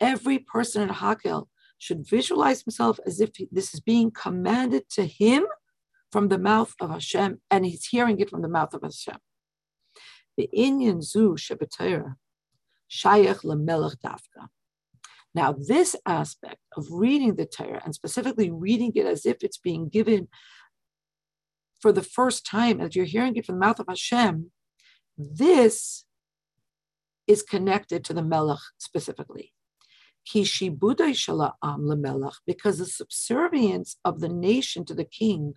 [0.00, 1.48] Every person in Hakel
[1.78, 5.44] should visualize himself as if this is being commanded to him
[6.14, 9.16] from the mouth of Hashem, and he's hearing it from the mouth of Hashem.
[10.36, 12.14] The Inyan Zu Shabbatayra,
[12.88, 14.46] Shayach Dafka.
[15.34, 19.88] Now, this aspect of reading the Torah and specifically reading it as if it's being
[19.88, 20.28] given
[21.82, 24.52] for the first time, as you're hearing it from the mouth of Hashem,
[25.18, 26.04] this
[27.26, 29.52] is connected to the Melech specifically.
[30.32, 30.58] Because
[32.78, 35.54] the subservience of the nation to the king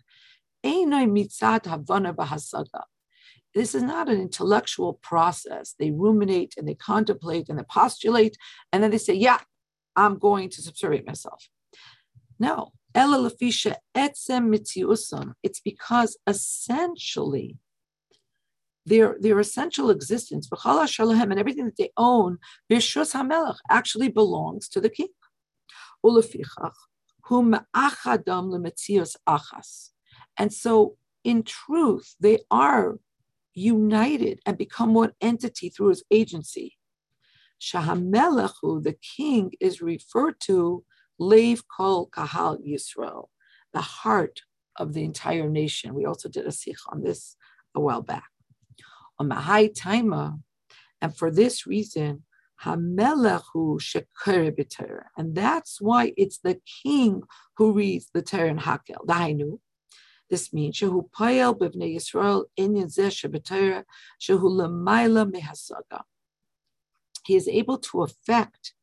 [3.57, 5.73] this is not an intellectual process.
[5.79, 8.37] They ruminate and they contemplate and they postulate,
[8.71, 9.39] and then they say, Yeah,
[9.95, 11.49] I'm going to subserviate myself.
[12.39, 12.71] No.
[15.43, 17.57] It's because essentially
[18.85, 20.47] their, their essential existence,
[21.31, 22.37] and everything that they own,
[23.69, 25.09] actually belongs to the king.
[30.37, 32.99] And so, in truth, they are
[33.53, 36.77] united and become one entity through his agency.
[37.59, 40.83] Shahamelechu, the king, is referred to
[41.17, 43.27] Lev Kol Kahal Yisrael,
[43.73, 44.41] the heart
[44.75, 45.95] of the entire nation.
[45.95, 47.35] We also did a sikh on this
[47.73, 48.29] a while back.
[49.19, 50.39] On Mahai Taima,
[51.01, 52.23] and for this reason,
[52.63, 57.23] Hamelechu Shekere And that's why it's the king
[57.57, 59.05] who reads the Torah in Hakel.
[59.05, 59.59] Dainu,
[60.29, 63.85] this means Shehu Payel Bivnei Yisrael Inyan Zeh Shebetorah
[64.19, 64.51] Shehu
[65.31, 66.03] Mehasaga.
[67.25, 68.73] He is able to affect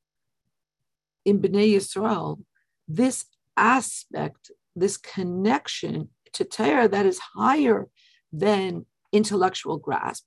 [1.24, 2.42] in Bnei Yisrael
[2.86, 3.24] this
[3.56, 7.88] aspect, this connection to Torah that is higher
[8.32, 10.26] than intellectual grasp.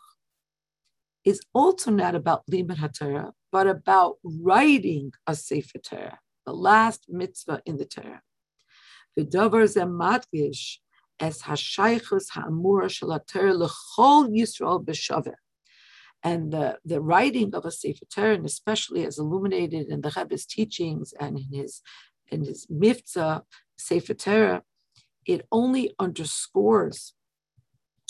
[1.23, 7.61] is also not about limud ha-Torah, but about writing a sefer Torah, the last mitzvah
[7.65, 8.21] in the Torah.
[9.17, 10.77] V'davar zeh madgish
[11.19, 14.85] es hashaychus ha'amura shel Torah l'chol Yisrael
[16.23, 20.45] and the, the writing of a Sefer Torah, and especially as illuminated in the Rebbe's
[20.45, 21.81] teachings and in his
[22.27, 23.43] in his Mifza
[23.77, 24.63] Sefer Torah,
[25.27, 27.13] it only underscores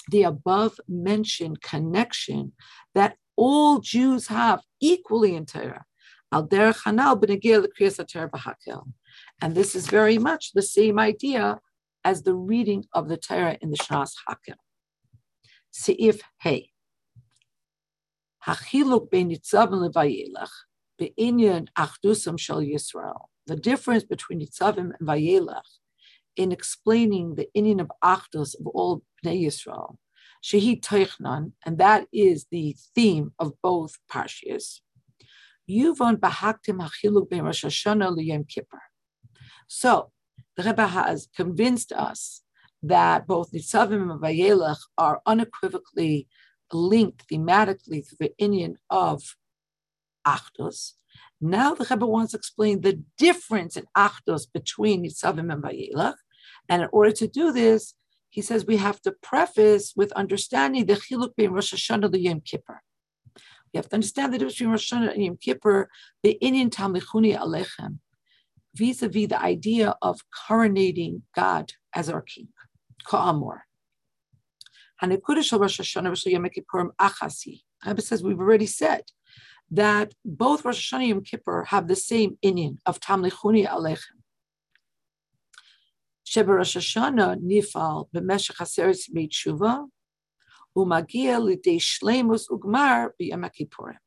[0.09, 2.53] the above mentioned connection
[2.93, 5.83] that all Jews have equally in Torah.
[6.31, 6.49] And
[9.55, 11.59] this is very much the same idea
[12.03, 14.55] as the reading of the Torah in the Shnas Hakel.
[15.73, 16.74] Seif Hey.
[18.47, 20.51] Hachiluk ben levayelach
[20.99, 23.25] be'inyan achdusam shel Yisrael.
[23.47, 25.61] The difference between Nitzavim and Vayelach
[26.35, 29.97] in explaining the inyan of achdus of all Bnei Yisrael.
[30.43, 34.81] Shehi Teichnan, and that is the theme of both parshias.
[35.69, 38.81] Yuvon bahaktim hachiluk ben Rosh Hashanah liyem Kippur.
[39.67, 40.11] So
[40.55, 42.43] the Rebbe has convinced us
[42.83, 46.27] that both Nitzavim and Vayelach are unequivocally
[46.71, 49.35] linked thematically to the inyan of
[50.25, 50.93] Achdus.
[51.39, 56.15] Now the Rebbe wants to explain the difference in Achdus between Nitzavim and Vayelach.
[56.69, 57.93] And in order to do this,
[58.29, 62.41] he says we have to preface with understanding the chiluk between Rosh Hashanah and Yom
[62.41, 62.81] Kippur.
[63.73, 65.89] We have to understand the difference between Rosh Hashanah and Yom Kippur,
[66.23, 67.99] the Inyan Tamlichuni Alechem,
[68.75, 72.49] vis-a-vis the idea of coronating God as our king,
[73.07, 73.64] Ka'amor.
[75.01, 75.43] Rebbe
[78.01, 79.03] says we've already said
[79.71, 84.21] that both Rosh Hashanah and Yom Kippur have the same inyan of Tamlichuni Alechem.
[86.47, 89.87] Rosh Hashanah nifal b'meshach haseres tshuva
[90.77, 91.39] umagia
[92.49, 93.97] ugmar b'yom Kippurim.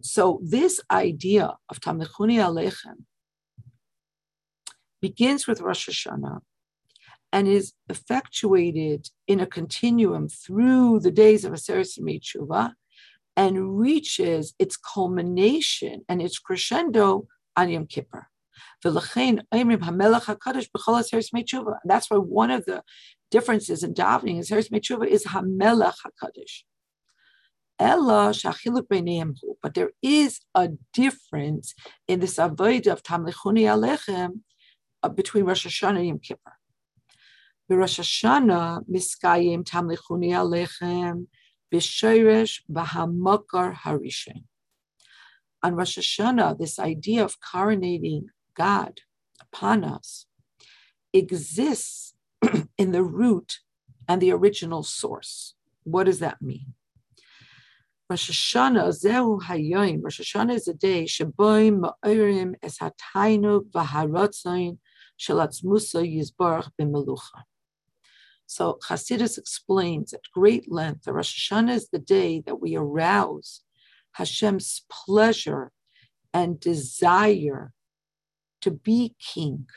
[0.00, 3.04] So this idea of Tamlichuni Alechem
[5.00, 6.40] begins with Rosh Hashanah
[7.32, 12.72] and is effectuated in a continuum through the days of Aseret Tshuva
[13.36, 17.26] and reaches its culmination and its crescendo
[17.56, 18.28] on Yom Kippur.
[18.84, 18.94] That's
[22.10, 22.82] why one of the
[23.30, 26.64] differences in davening is Heres Metshuva is Hamelech HaKadosh.
[29.62, 31.74] But there is a difference
[32.06, 34.40] in this avoid of Tamlichuni Alechem
[35.02, 36.52] uh, between Rosh Hashanah and Yom Kippur.
[37.68, 41.26] Rosh Hashanah miskayim tamlichuni alechem
[41.72, 44.44] b'shoresh b'hamakar harishin.
[45.62, 49.00] On Rosh Hashanah, this idea of coronating God
[49.40, 50.26] upon us
[51.12, 52.14] exists
[52.78, 53.60] in the root
[54.08, 55.54] and the original source.
[55.84, 56.74] What does that mean?
[58.10, 60.00] Rosh Hashanah, Zehu Hayoim.
[60.02, 64.78] Rosh Hashanah is a day Sheboim Ma'irim Es Hatainu V'Haratzain
[65.18, 67.44] Shalatzmusa Yizbarach B'Melucha.
[68.52, 73.62] So Hasidus explains at great length that Rosh Hashanah is the day that we arouse
[74.12, 75.72] Hashem's pleasure
[76.34, 77.72] and desire
[78.60, 79.68] to be king.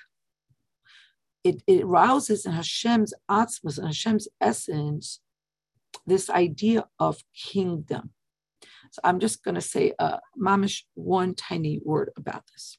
[1.45, 5.21] It, it arouses in Hashem's atzmas and Hashem's essence
[6.05, 8.09] this idea of kingdom.
[8.91, 12.77] So I'm just going to say, uh, mamish, one tiny word about this.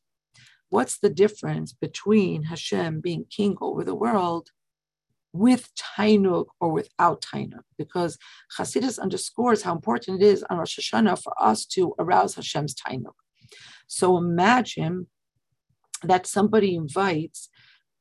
[0.69, 4.51] What's the difference between Hashem being king over the world
[5.37, 7.63] with Tainuk or without Tainuk?
[7.79, 8.19] Because
[8.59, 13.15] Hasidus underscores how important it is on Rosh Hashanah for us to arouse Hashem's Tainuk.
[13.87, 15.07] So imagine
[16.03, 17.49] that somebody invites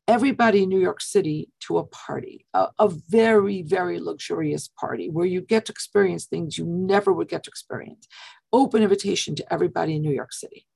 [0.08, 5.26] everybody in New York City to a party, a, a, very, very luxurious party where
[5.26, 8.08] you get to experience things you never would get to experience.
[8.54, 10.68] Open invitation to everybody in New York City.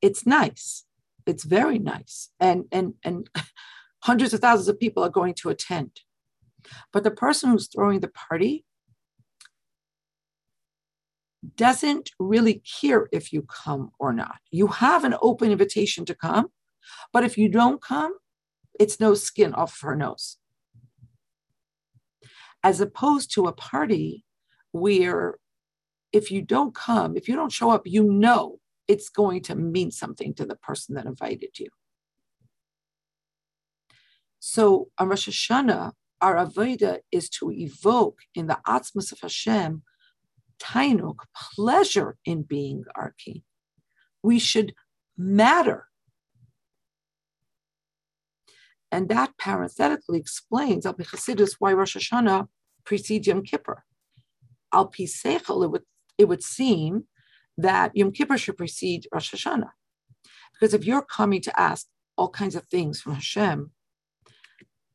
[0.00, 0.84] It's nice.
[1.26, 2.30] It's very nice.
[2.40, 3.28] And and and
[4.00, 6.00] hundreds of thousands of people are going to attend.
[6.92, 8.64] But the person who's throwing the party
[11.56, 14.36] doesn't really care if you come or not.
[14.50, 16.48] You have an open invitation to come,
[17.12, 18.12] but if you don't come,
[18.78, 20.38] it's no skin off her nose.
[22.62, 24.24] As opposed to a party
[24.72, 25.38] where
[26.12, 29.90] if you don't come, if you don't show up, you know it's going to mean
[29.90, 31.68] something to the person that invited you.
[34.38, 39.82] So on Rosh Hashanah, our Avodah is to evoke in the Atzmas of Hashem
[40.60, 41.18] tainuk,
[41.54, 43.42] pleasure in being our king.
[44.22, 44.74] We should
[45.16, 45.88] matter
[48.90, 52.48] and that parenthetically explains Al Chassidus why Rosh Hashanah
[52.84, 53.84] precedes Yom Kippur.
[54.72, 55.82] Al Seichel, it would,
[56.16, 57.04] it would seem
[57.56, 59.70] that Yom Kippur should precede Rosh Hashanah.
[60.52, 61.86] Because if you're coming to ask
[62.16, 63.72] all kinds of things from Hashem,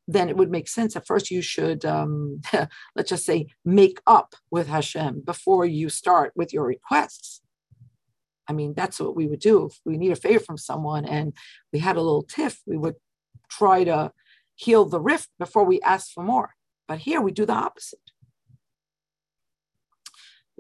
[0.08, 0.96] then it would make sense.
[0.96, 2.42] At first, you should, um,
[2.96, 7.42] let's just say, make up with Hashem before you start with your requests.
[8.48, 9.68] I mean, that's what we would do.
[9.68, 11.34] If we need a favor from someone and
[11.72, 12.96] we had a little tiff, we would
[13.50, 14.12] try to
[14.56, 16.56] heal the rift before we ask for more.
[16.88, 18.00] But here we do the opposite.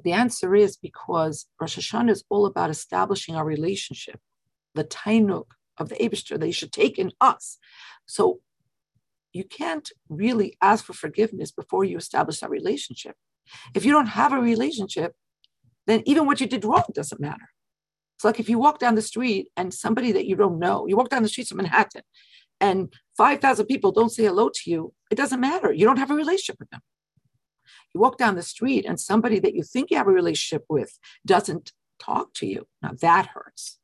[0.01, 4.19] The answer is because Rosh Hashanah is all about establishing our relationship,
[4.73, 5.45] the tainuk
[5.77, 7.57] of the Abishter he should take in us.
[8.05, 8.39] So
[9.33, 13.15] you can't really ask for forgiveness before you establish that relationship.
[13.73, 15.15] If you don't have a relationship,
[15.87, 17.49] then even what you did wrong doesn't matter.
[18.15, 20.95] It's like if you walk down the street and somebody that you don't know, you
[20.95, 22.03] walk down the streets of Manhattan
[22.61, 25.73] and 5,000 people don't say hello to you, it doesn't matter.
[25.73, 26.81] You don't have a relationship with them.
[27.93, 30.97] You walk down the street and somebody that you think you have a relationship with
[31.25, 32.67] doesn't talk to you.
[32.81, 33.79] Now that hurts.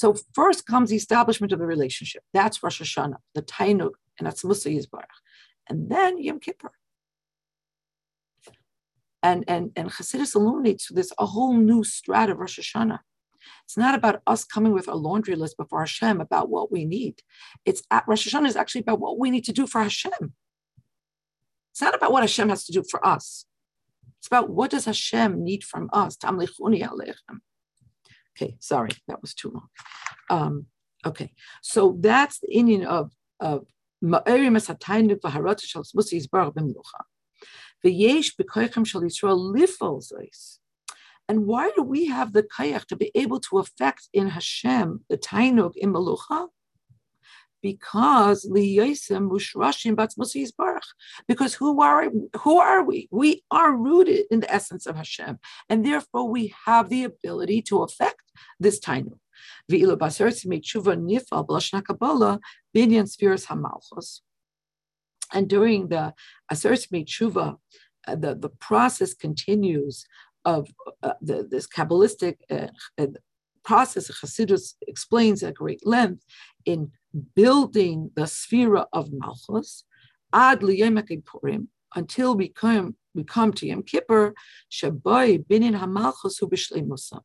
[0.00, 2.22] So first comes the establishment of the relationship.
[2.32, 5.04] That's Rosh Hashanah, the Tainuk, and that's Musa Yisbarach.
[5.68, 6.72] And then Yom Kippur.
[9.22, 13.00] And, and, and Chassidus illuminates this a whole new strata of Rosh Hashanah.
[13.64, 17.20] It's not about us coming with a laundry list before Hashem about what we need.
[17.66, 20.32] It's at Rosh Hashanah is actually about what we need to do for Hashem.
[21.72, 23.44] It's not about what Hashem has to do for us.
[24.18, 26.16] It's about what does Hashem need from us.
[28.36, 29.68] Okay, sorry, that was too long.
[30.30, 30.66] Um,
[31.04, 33.66] okay, so that's the inyan of of
[37.84, 40.58] V'yesh b'koichem shal Yisrael lifol zois.
[41.28, 45.16] And why do we have the kayach to be able to affect in Hashem the
[45.16, 46.48] tainuk in Melucha?
[47.62, 48.48] Because
[51.28, 52.10] because who are
[52.42, 53.08] who are we?
[53.10, 55.38] We are rooted in the essence of Hashem,
[55.68, 58.22] and therefore we have the ability to affect
[58.58, 59.18] this tainuk.
[65.32, 66.14] And during the
[66.52, 67.56] Aseret Tshuva,
[68.06, 70.06] uh, the, the process continues
[70.44, 70.68] of
[71.02, 73.06] uh, the, this Kabbalistic uh, uh,
[73.62, 76.24] process Hasidus explains at great length
[76.64, 76.90] in
[77.34, 79.84] building the sphere of Malchus,
[80.32, 84.34] ad Purim, until we come, we come to Yom Kippur,
[84.70, 87.20] Shabai binin hamalchus hu b'shleimusa.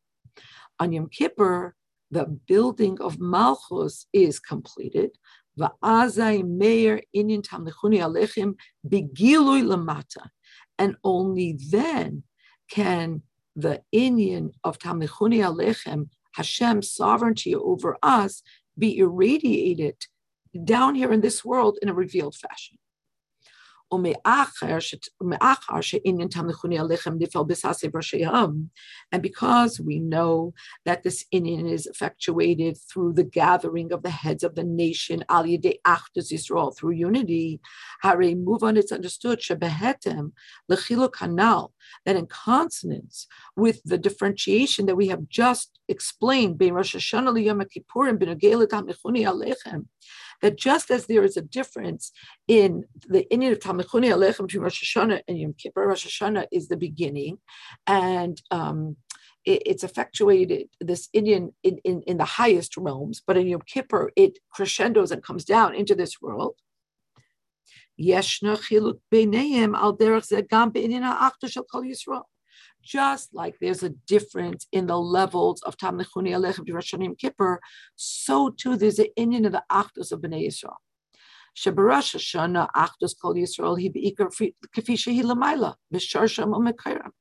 [0.79, 1.75] On Yom Kippur,
[2.11, 5.11] the building of Malchus is completed.
[5.59, 8.55] Va'azai meir inin tamlichuni alechim
[8.87, 10.29] begilui lamata.
[10.77, 12.23] And only then
[12.69, 13.21] can
[13.55, 18.41] the Inyan of Tamichuni Alechem, Hashem's sovereignty over us,
[18.77, 19.95] be irradiated
[20.63, 22.77] down here in this world in a revealed fashion.
[29.11, 30.53] And because we know
[30.85, 35.23] that this Inyan is effectuated through the gathering of the heads of the nation,
[36.31, 37.59] Yisrael, through unity,
[38.35, 39.41] move on, it's understood,
[42.05, 46.57] that in consonance with the differentiation that we have just explained,
[50.41, 52.11] That just as there is a difference
[52.47, 56.67] in the inyan of Tamichuni Alechem between Rosh Hashanah and Yom Kippur, Rosh Hashanah is
[56.67, 57.37] the beginning,
[57.87, 58.97] and um,
[59.45, 64.11] it, it's effectuated this inyan in, in, in the highest realms, but in Yom Kippur
[64.15, 66.55] it crescendos and comes down into this world.
[67.99, 72.23] Yeshna chiluk b'neiim al derech zeh gam be'inyan ha'achta shel kol Yisrael
[72.85, 77.59] just like there's a difference in the levels of Tam Nechuni Alechem Rosh Kippur,
[77.95, 80.75] so too there's an Inyan of the Achdus of Bnei Yisrael.
[81.57, 84.29] Shebarash Hashanah Achdus Kol Yisrael He Beikar
[84.75, 87.11] Kafi Shehi Umekayram.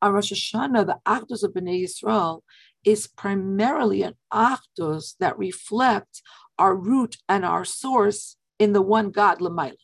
[0.00, 2.40] On Rosh Hashanah, the Achdus of Bnei Yisrael
[2.84, 6.22] is primarily an Achdus that reflects
[6.58, 9.76] our root and our source in the one God Lamaila.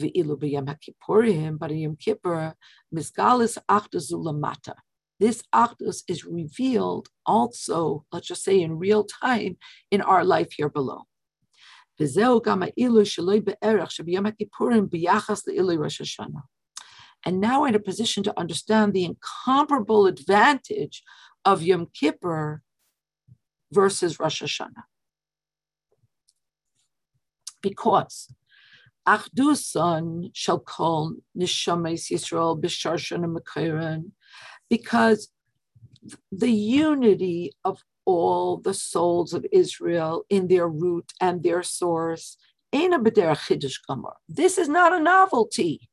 [0.00, 2.54] Ve'ilu b'yom HaKippurim, but in Yom Kippur,
[2.94, 4.74] misgalis achdus ulamata.
[5.20, 9.56] This achdus is revealed also, let's just say in real time,
[9.90, 11.04] in our life here below.
[12.00, 12.16] And
[17.40, 21.04] now we're in a position to understand the incomparable advantage
[21.44, 22.62] of Yom Kippur
[23.70, 24.82] versus Rosh Hashanah.
[27.62, 28.34] Because
[29.06, 34.12] Achduson shall call Nishames Yisrael Bisharshan and
[34.68, 35.28] because
[36.32, 42.36] the unity of all the souls of Israel in their root and their source.
[42.72, 45.88] This is not a novelty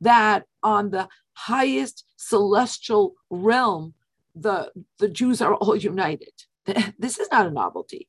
[0.00, 3.94] that on the highest celestial realm,
[4.34, 6.32] the, the Jews are all united.
[6.98, 8.08] This is not a novelty.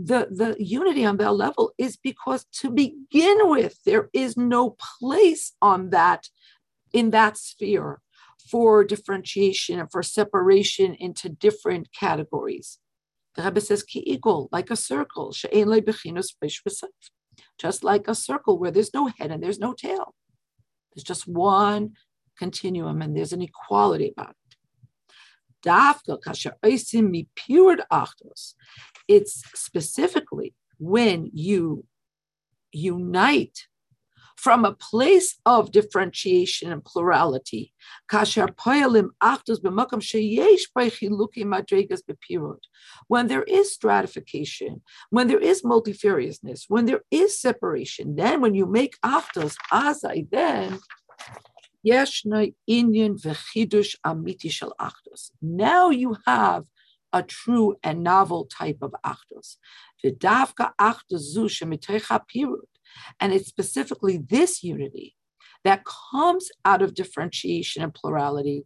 [0.00, 5.52] The, the unity on that level is because to begin with, there is no place
[5.60, 6.28] on that,
[6.92, 8.00] in that sphere
[8.50, 12.78] for differentiation and for separation into different categories.
[13.34, 15.32] The Rebbe says ki equal, like a circle,
[17.58, 20.14] just like a circle where there's no head and there's no tail.
[20.98, 21.92] There's just one
[22.36, 24.56] continuum and there's an equality about it.
[29.06, 31.84] It's specifically when you
[32.72, 33.68] unite
[34.38, 37.72] from a place of differentiation and plurality.
[43.08, 48.66] When there is stratification, when there is multifariousness, when there is separation, then when you
[48.66, 50.78] make aftos, azai, then.
[55.42, 56.64] Now you have
[57.12, 59.56] a true and novel type of Achdus.
[60.04, 62.77] V'davka Achdus Zu Shemitecha Pirut.
[63.20, 65.14] And it's specifically this unity
[65.64, 68.64] that comes out of differentiation and plurality.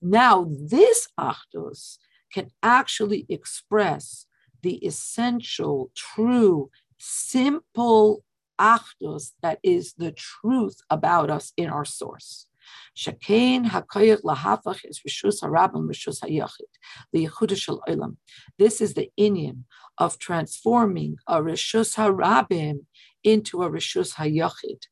[0.00, 1.98] Now, this Achdus
[2.32, 4.26] can actually express
[4.62, 8.24] the essential, true, simple
[8.60, 12.47] achdus that is the truth about us in our source.
[12.96, 16.72] Shakain hakoyach lahafach is rishus harabim rishus hayachid
[17.12, 18.16] the shel olam.
[18.58, 19.64] This is the inyan
[19.98, 22.86] of transforming a rishus harabim
[23.22, 24.82] into a rishus hayachid,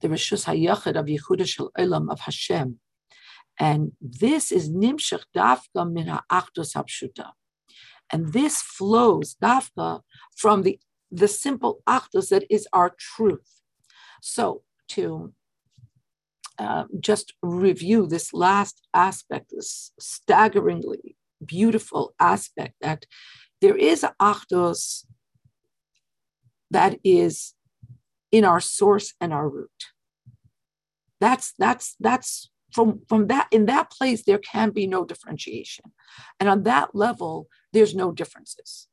[0.00, 2.78] the rishus hayachid of Yehuda shel olam of Hashem,
[3.58, 7.30] and this is nimshach dafka min ha'achdus hapshuta.
[8.10, 10.00] And this flows dafka
[10.36, 10.78] from the
[11.14, 13.60] the simple achdus that is our truth.
[14.22, 15.34] So to
[16.58, 23.06] uh, just review this last aspect, this staggeringly beautiful aspect that
[23.60, 25.04] there is achdus
[26.70, 27.54] that is
[28.30, 29.70] in our source and our root.
[31.20, 35.92] That's that's that's from from that in that place there can be no differentiation.
[36.40, 38.88] And on that level there's no differences.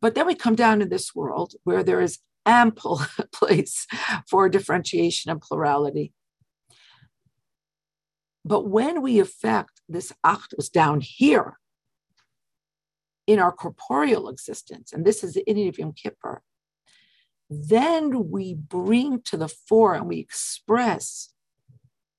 [0.00, 3.02] But then we come down to this world where there is ample
[3.32, 3.86] place
[4.28, 6.12] for differentiation and plurality
[8.44, 11.58] but when we affect this achdus down here
[13.26, 16.42] in our corporeal existence, and this is the inyan of Yom Kippur,
[17.50, 21.32] then we bring to the fore and we express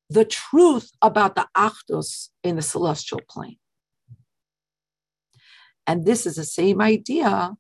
[0.10, 3.58] the truth about the Achdus in the celestial plane.
[5.88, 7.56] And this is the same idea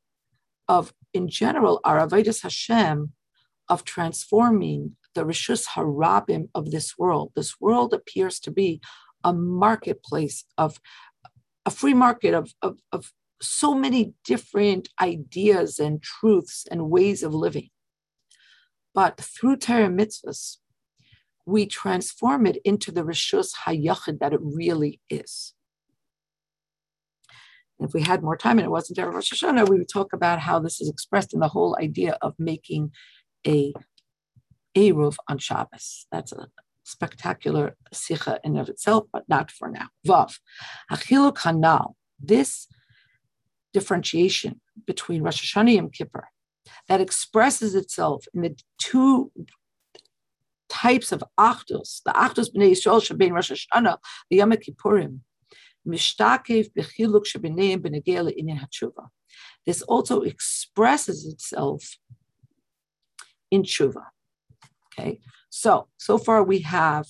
[0.68, 3.14] of, in general, our Avodas Hashem
[3.70, 7.32] of transforming the Rishus Harabim of this world.
[7.36, 8.82] This world appears to be
[9.24, 10.80] a marketplace of
[11.66, 17.34] a free market of, of, of so many different ideas and truths and ways of
[17.34, 17.70] living.
[18.94, 20.58] But through Torah mitzvahs,
[21.46, 25.54] we transform it into the Rishus Hayachid that it really is.
[27.80, 30.40] If we had more time and it wasn't Erev Rosh Hashanah, we would talk about
[30.40, 32.92] how this is expressed in the whole idea of making
[33.48, 33.74] a
[34.76, 36.08] Eruv on Shabbos.
[36.12, 36.48] That's a
[36.84, 39.88] spectacular sikha in of itself, but not for now.
[40.08, 40.38] Vav,
[40.92, 42.68] Achilu Kanal, this
[43.74, 46.28] differentiation between Rosh Hashanah and Kippur
[46.88, 49.32] that expresses itself in the two
[50.70, 53.98] types of achdus, the achdus b'nei Yisrael shabein Rosh Hashanah,
[54.30, 55.20] the Yom Kippurim,
[55.88, 59.08] mishtakev b'chiluk shabeneim b'negei le'inyan hatshuva.
[59.66, 61.98] This also expresses itself
[63.50, 64.06] in tshuva.
[64.92, 65.20] Okay,
[65.50, 67.08] so so far we have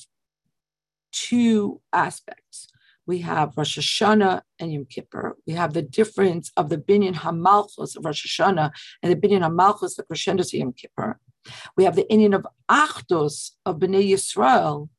[1.11, 2.67] two aspects.
[3.07, 5.35] We have Rosh Hashanah and Yom Kippur.
[5.47, 8.71] We have the difference of the binyan hamalchus of Rosh Hashanah
[9.01, 11.19] and the binyan hamalchus, the crescendos of Yom Kippur.
[11.75, 14.89] We have the inyan of Achdus of Bnei Yisrael,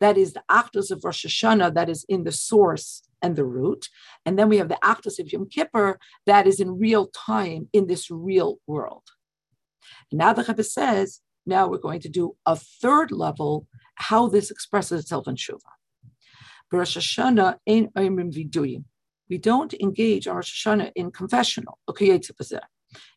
[0.00, 3.88] that is the Achdus of Rosh Hashanah, that is in the source and the root.
[4.26, 7.86] And then we have the Achdus of Yom Kippur, that is in real time in
[7.86, 9.04] this real world.
[10.10, 14.50] And now the Rebbe says, now we're going to do a third level, how this
[14.50, 15.60] expresses itself in Shuvah.
[16.72, 18.84] Rosh Hashanah ain't viduyim.
[19.30, 21.78] We don't engage on Rosh Hashanah in confessional,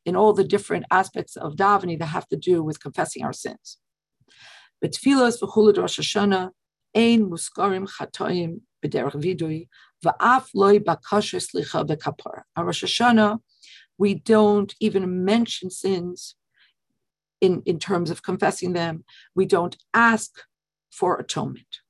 [0.06, 3.78] in all the different aspects of davening that have to do with confessing our sins.
[4.82, 6.52] But tefillas v'chulad Rosh Hashanah
[6.96, 9.68] ein muskarim chatoim b'derech vidui
[10.06, 12.44] va'af loy bakasher slicha b'kapara.
[12.56, 13.40] On Rosh Hashanah,
[13.98, 16.36] we don't even mention sins
[17.42, 19.04] in, in terms of confessing them.
[19.36, 20.32] We don't ask
[20.92, 21.82] for atonement.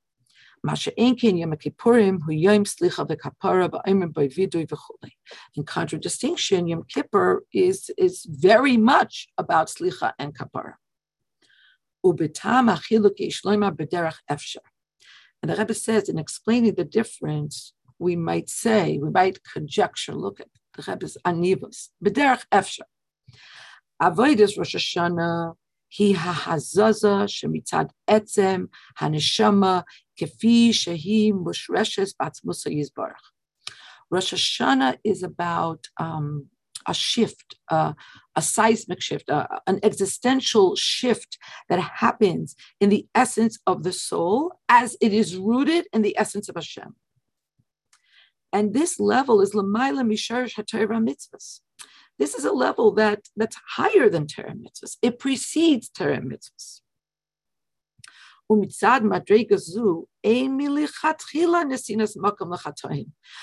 [0.62, 0.76] In
[5.64, 10.74] contradistinction, Yom Kippur is, is very much about slicha and kapara.
[15.42, 20.40] And the Rebbe says, in explaining the difference, we might say, we might conjecture, look
[20.40, 22.84] at the Rebbe's anivas, b'derech efsher.
[24.00, 25.54] Avodas Rosh Hashanah,
[25.88, 29.84] he hahazaza shemitzad etzem haneshama
[30.18, 33.26] kefi shehi mushreshes batzmusa yizbarach.
[34.10, 36.46] Rosh Hashanah is about um,
[36.86, 37.92] a shift, uh,
[38.36, 41.36] a seismic shift, uh, an existential shift
[41.68, 46.48] that happens in the essence of the soul as it is rooted in the essence
[46.48, 46.94] of Hashem.
[48.52, 51.60] And this level is Lamaila Misharish HaTorah Mitzvahs.
[52.20, 54.98] This is a level that, that's higher than Torah mitzvahs.
[55.00, 56.82] It precedes Torah mitzvahs.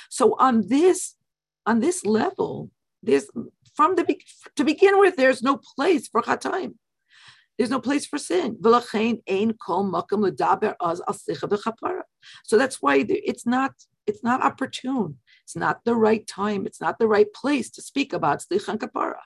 [0.09, 1.15] So on this,
[1.65, 2.69] on this level,
[3.01, 3.28] there's
[3.75, 4.05] from the
[4.55, 6.75] to begin with, there's no place for chataim.
[7.57, 8.57] There's no place for sin.
[12.43, 13.71] So that's why it's not
[14.05, 15.17] it's not opportune.
[15.48, 16.66] It's not the right time.
[16.66, 19.22] It's not the right place to speak about Slichan Kapara.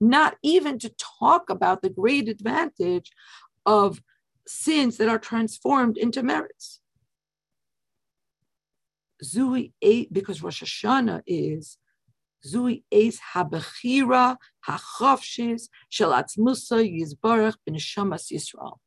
[0.00, 3.12] Not even to talk about the great advantage
[3.64, 4.02] of
[4.44, 6.80] sins that are transformed into merits.
[9.22, 11.78] Zui eight because Rosh Hashanah is
[12.44, 14.36] Zui Eis Habechira
[16.36, 18.78] Musa Yizbarach Ben Shamas Yisrael.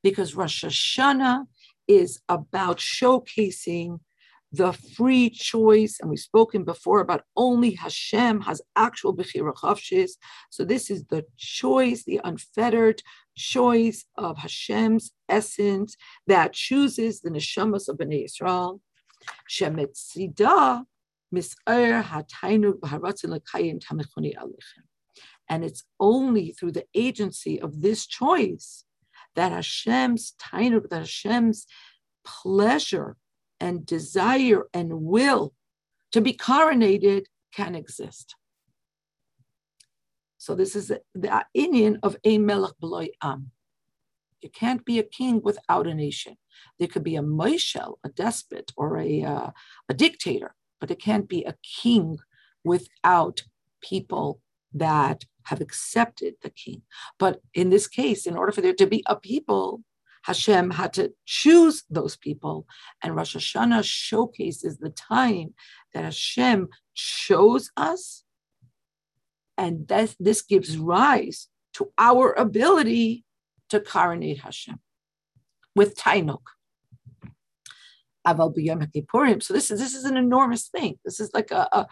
[0.00, 1.46] Because Rosh Hashanah
[1.88, 4.00] is about showcasing
[4.52, 9.54] the free choice, and we've spoken before about only Hashem has actual Bechira.
[10.50, 13.02] So this is the choice, the unfettered
[13.34, 18.82] choice of Hashem's essence that chooses the neshamas of Bnei Israel.
[19.50, 20.84] Shemetzida
[25.48, 28.84] And it's only through the agency of this choice
[29.36, 31.66] that Hashem's tainuk, that Hashem's
[32.24, 33.16] pleasure
[33.60, 35.54] and desire and will
[36.12, 37.24] to be coronated
[37.54, 38.34] can exist.
[40.38, 43.52] So this is the inyan of a melech b'loy am.
[44.40, 46.36] You can't be a king without a nation.
[46.78, 49.50] There could be a moishel, a despot, or a, uh,
[49.88, 52.18] a dictator, but it can't be a king
[52.64, 53.42] without
[53.80, 54.40] people
[54.74, 56.82] that have accepted the king.
[57.18, 59.82] But in this case, in order for there to be a people,
[60.24, 62.66] Hashem had to choose those people.
[63.02, 65.54] And Rosh Hashanah showcases the time
[65.94, 68.24] that Hashem chose us.
[69.58, 73.24] And this, this gives rise to our ability
[73.70, 74.78] to coronate Hashem
[75.74, 76.42] with Tainuk.
[78.24, 80.98] So this is this is an enormous thing.
[81.04, 81.86] This is like a, a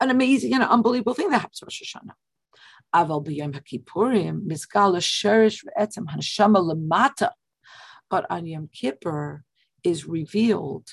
[0.00, 2.14] an amazing and unbelievable thing that happens Rosh Hashanah.
[2.94, 4.96] Aval b'yom HaKippurim, Mizgal
[6.08, 7.30] Hanshama Lamata.
[8.08, 9.44] But on Yom Kippur
[9.84, 10.88] is revealed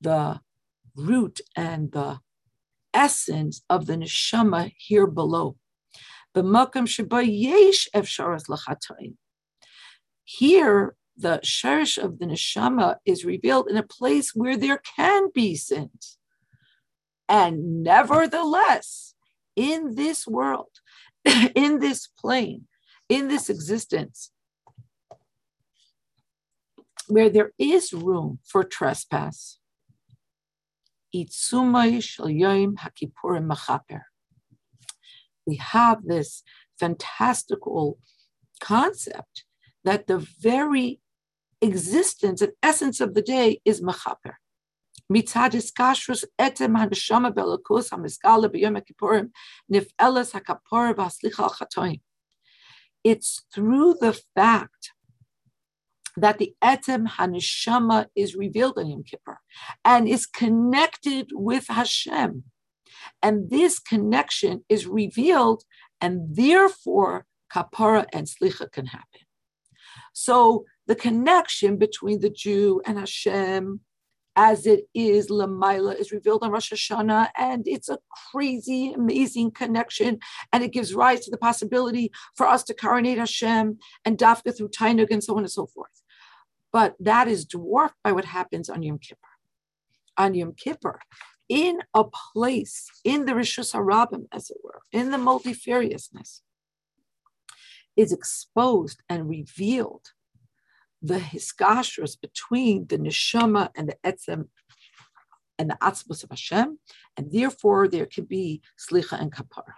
[0.00, 0.40] the
[0.96, 2.18] root and the
[2.92, 5.56] essence of the neshama here below.
[6.34, 7.88] Yesh
[10.24, 15.54] Here, the sherish of the neshama is revealed in a place where there can be
[15.56, 16.17] sins.
[17.28, 19.14] And nevertheless,
[19.54, 20.70] in this world,
[21.54, 22.66] in this plane,
[23.08, 24.30] in this existence,
[27.08, 29.58] where there is room for trespass.
[35.46, 36.42] We have this
[36.78, 37.98] fantastical
[38.60, 39.44] concept
[39.84, 41.00] that the very
[41.60, 44.34] existence and essence of the day is machaper
[45.10, 46.74] etem
[47.34, 49.30] belakus b'yom kippurim
[49.72, 52.00] nif'elas hakapor v'aslicha chatoim.
[53.04, 54.92] It's through the fact
[56.16, 59.38] that the etem haneshama is revealed in Yom Kippur
[59.84, 62.44] and is connected with Hashem.
[63.22, 65.62] And this connection is revealed,
[66.00, 69.22] and therefore kapara and slicha can happen.
[70.12, 73.80] So the connection between the Jew and Hashem
[74.38, 77.98] as it is Lamaila is revealed on Rosh Hashanah, and it's a
[78.30, 80.20] crazy, amazing connection,
[80.52, 84.68] and it gives rise to the possibility for us to coronate Hashem and Dafka through
[84.68, 86.02] Tainug and so on and so forth.
[86.72, 89.18] But that is dwarfed by what happens on Yom Kippur.
[90.16, 91.00] On Yom Kippur,
[91.48, 96.42] in a place, in the Rishus Harabim, as it were, in the multifariousness,
[97.96, 100.12] is exposed and revealed
[101.02, 104.48] the hiskashrus between the neshama and the etzem
[105.58, 106.78] and the atzmos of Hashem,
[107.16, 109.74] and therefore there can be slicha and kapara.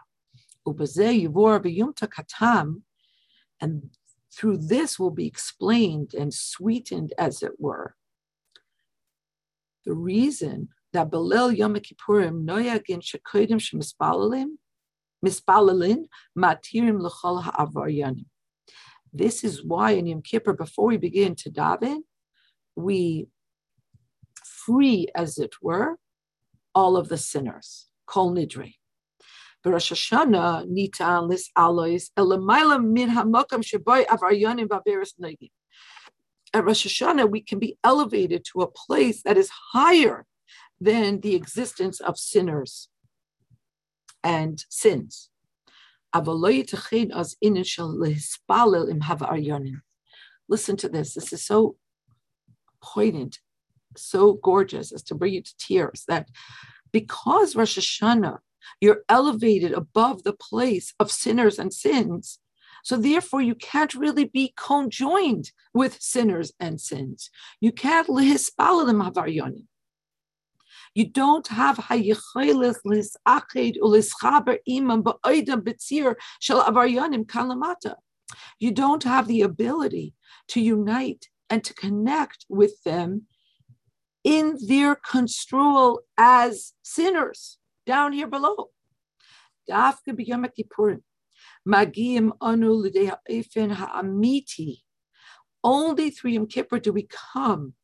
[0.67, 2.83] katam,
[3.61, 3.91] and
[4.33, 7.97] through this will be explained and sweetened, as it were,
[9.85, 14.57] the reason that Belil Yom Kippurim noyagin shekoidim shemispalalim
[15.25, 16.07] mispalalin
[16.37, 18.27] matirim l'chol ha'avaryanim.
[19.13, 22.01] This is why in Yom Kippur, before we begin to daven,
[22.77, 23.27] we
[24.45, 25.99] free, as it were,
[26.75, 27.89] all of the sinners.
[28.07, 28.75] Kol nidre.
[35.21, 35.51] Negim.
[36.53, 40.27] At Rosh Hashanah, we can be elevated to a place that is higher
[40.81, 42.89] than the existence of sinners
[44.25, 45.30] and sins.
[50.49, 51.15] Listen to this.
[51.15, 51.77] This is so
[52.83, 53.39] poignant,
[53.97, 56.29] so gorgeous as to bring you to tears that
[56.93, 58.39] because Rosh Hashanah,
[58.81, 62.39] you're elevated above the place of sinners and sins.
[62.83, 67.31] So therefore, you can't really be conjoined with sinners and sins.
[67.61, 68.09] You can't.
[70.95, 71.77] You don't have
[73.83, 77.95] ulischaber imam ba'oidam betzir shel avaryanim kalamata.
[78.59, 80.15] You don't have the ability
[80.49, 83.27] to unite and to connect with them
[84.25, 88.71] in their construal as sinners down here below.
[91.67, 94.83] Magim anu l'dei ha'amiti.
[95.63, 97.75] Only through Yom Kippur do we come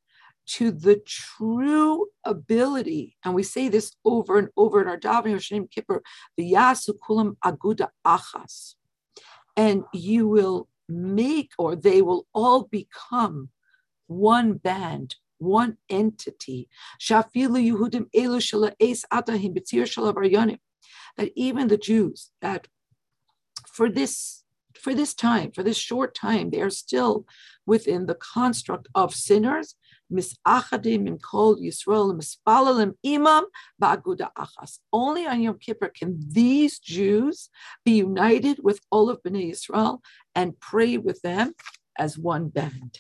[0.47, 5.69] to the true ability, and we say this over and over in our davening Hashem
[5.69, 6.03] Kippur,
[6.39, 8.75] Kulam Aguda Achas,
[9.57, 13.51] and you will make, or they will all become
[14.07, 16.69] one band, one entity.
[17.01, 18.07] Yehudim
[21.17, 22.69] That even the Jews that
[23.67, 24.45] for this
[24.79, 27.27] for this time, for this short time, they are still
[27.65, 29.75] within the construct of sinners
[30.12, 33.46] Misachadim in Kol Yisrael Mispalalim Imam
[33.82, 34.80] Ba'aguda Achas.
[34.92, 37.50] Only on Yom Kippur can these Jews
[37.86, 40.00] be united with all of Bnei Yisrael
[40.36, 41.54] and pray with them
[41.98, 43.00] as one band.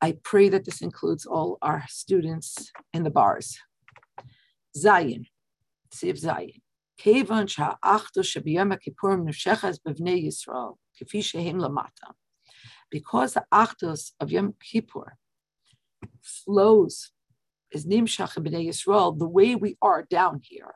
[0.00, 3.58] I pray that this includes all our students in the bars.
[4.76, 5.26] Zayin,
[5.94, 6.60] Siv Zayin.
[6.96, 12.06] כיוון שהאחדו שביום הכיפורים נמשכת בבני ישראל, כפי שהם למטה.
[12.89, 15.17] Because the achdus of Yom Kippur
[16.21, 17.11] flows,
[17.71, 20.75] is nimshach b'nei Yisrael, the way we are down here.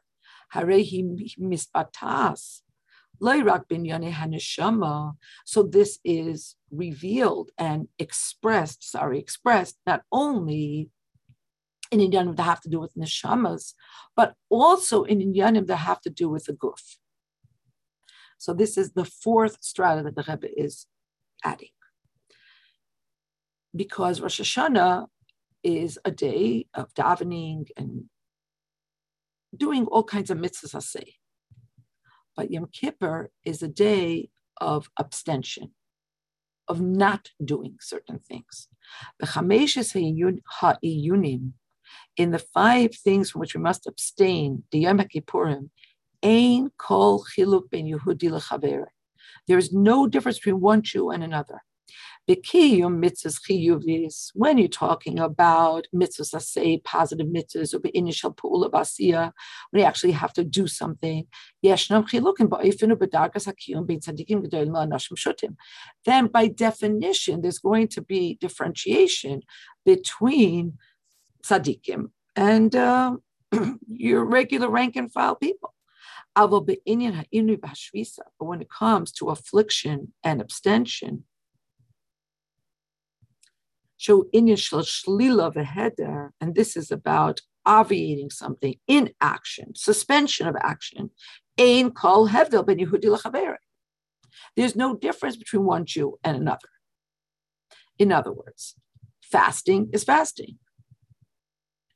[0.54, 2.62] Harehi misbatas,
[3.22, 5.16] loirak binyane haneshama.
[5.46, 10.90] So this is revealed and expressed, sorry, expressed not only
[11.92, 13.74] in Inyanim that have to do with neshamas,
[14.16, 16.98] but also in Inyanim that have to do with the guf.
[18.38, 20.88] So this is the fourth strata that the Rebbe is
[21.44, 21.70] adding.
[23.76, 25.08] Because Rosh Hashanah
[25.64, 28.06] is a day of davening and
[29.56, 31.16] doing all kinds of mitzvahs, I say.
[32.36, 35.72] But Yom Kippur is a day of abstention,
[36.68, 38.68] of not doing certain things
[42.18, 45.70] in the five things from which we must abstain, the Yom Kippurim,
[46.24, 47.26] Ein kol
[47.72, 48.86] ben Yehudi
[49.48, 51.62] There is no difference between one Jew and another.
[52.32, 59.34] B'kiyum mitzvahs chiyuvis, when you're talking about mitzvahs, say positive mitzvahs, or initial pu'ula basiya,
[59.70, 61.28] when you actually have to do something.
[61.62, 61.78] Then
[66.28, 69.42] by definition, there's going to be differentiation
[69.86, 70.78] between
[71.44, 73.18] tzaddikim and uh,
[73.88, 75.74] your regular rank and file people.
[76.34, 76.62] But
[78.40, 81.26] when it comes to affliction and abstention,
[84.02, 84.26] show
[86.42, 91.12] and this is about obviating something, inaction, suspension of action.
[91.58, 93.56] ain kol hevdel ben Yehudi
[94.56, 96.70] There's no difference between one Jew and another.
[98.00, 98.76] In other words,
[99.22, 100.58] fasting is fasting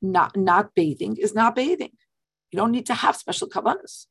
[0.02, 1.92] not, not bathing is not bathing.
[2.50, 4.06] You don't need to have special kavanas.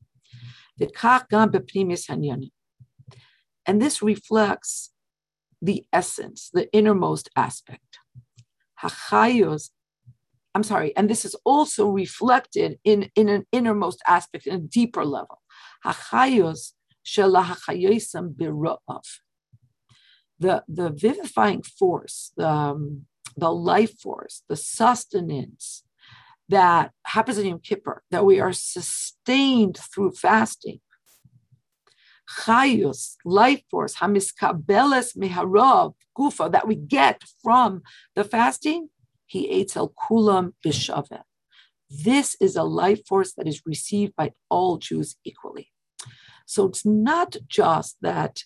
[3.67, 4.91] And this reflects
[5.62, 7.99] the essence, the innermost aspect.
[8.82, 9.70] Hachayos,
[10.53, 15.06] I'm sorry, and this is also reflected in, in an innermost aspect, in a deeper
[15.06, 15.41] level.
[20.39, 23.06] The, the vivifying force, the, um,
[23.38, 25.84] the life force, the sustenance
[26.49, 30.80] that happens in Yom Kippur, that we are sustained through fasting.
[32.30, 37.84] Chayus, life force, hamiskabeles meharav, gufa, that we get from
[38.15, 38.89] the fasting,
[39.26, 41.23] he eats el kulam bishavet.
[41.89, 45.71] This is a life force that is received by all Jews equally.
[46.45, 48.43] So it's not just that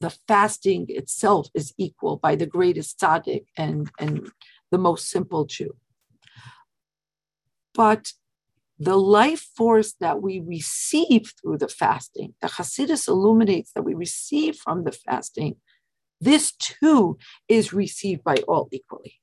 [0.00, 4.30] the fasting itself is equal by the greatest tzaddik and, and
[4.70, 5.76] the most simple Jew.
[7.74, 8.12] But
[8.78, 14.56] the life force that we receive through the fasting, the Hasidus illuminates that we receive
[14.56, 15.56] from the fasting,
[16.20, 17.18] this too
[17.48, 19.20] is received by all equally.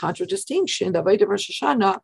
[0.00, 1.98] Contradistinction, the avoid Rosh Hashanah,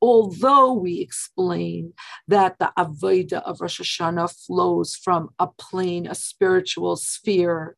[0.00, 1.92] although we explain
[2.28, 7.76] that the avodah of Rosh Hashanah flows from a plane, a spiritual sphere,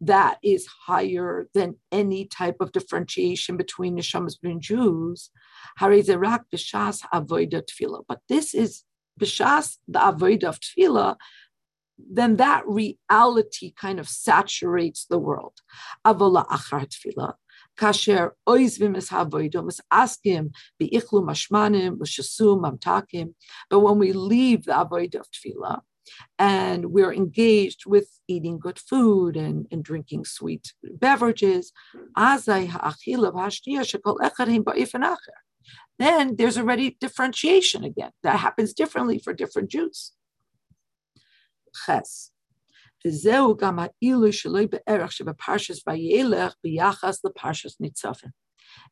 [0.00, 5.30] that is higher than any type of differentiation between neshamas and Jews.
[5.78, 8.04] Hariz Irak, Bishas, Avoidfila.
[8.08, 8.84] But this is
[9.20, 11.16] b'shas the avodah of tefillah
[12.10, 15.60] then that reality kind of saturates the world.
[16.06, 17.34] Avola achar tefillah.
[17.78, 23.34] Kasher oizvim es havoidom es askim bi'ichlu mashmanim v'shasum mamtakim.
[23.68, 25.80] But when we leave the avodah of tefillah,
[26.38, 31.72] and we're engaged with eating good food and, and drinking sweet beverages,
[35.98, 38.10] then there's already differentiation again.
[38.22, 40.12] That happens differently for different Jews.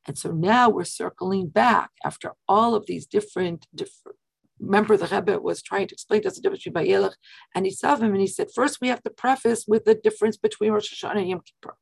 [0.06, 4.17] And so now we're circling back after all of these different, different
[4.61, 7.14] remember the Rebbe was trying to explain to us the difference between Vayelech
[7.54, 10.92] and Nitzavim, and he said, first we have to preface with the difference between Rosh
[10.92, 11.76] Hashanah and Yom Kippur.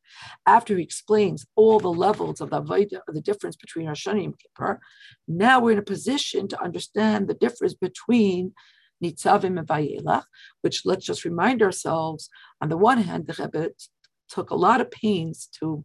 [0.47, 4.23] After he explains all the levels of the Vayda, the difference between Rosh Hashanah and
[4.23, 4.81] Yom Kippur,
[5.27, 8.53] now we're in a position to understand the difference between
[9.03, 10.25] Nitzavim and Vayelech,
[10.63, 12.29] which let's just remind ourselves,
[12.61, 13.71] on the one hand, the Rebbe
[14.29, 15.85] took a lot of pains to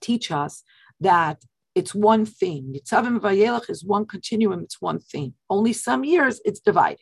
[0.00, 0.62] teach us
[1.00, 1.42] that
[1.74, 2.74] it's one thing.
[2.74, 5.34] Nitzavim Vayelech is one continuum, it's one thing.
[5.48, 7.00] Only some years it's divided.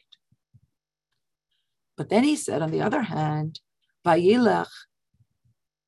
[1.97, 3.61] But then he said, on the other hand,
[4.07, 4.71] Vayelech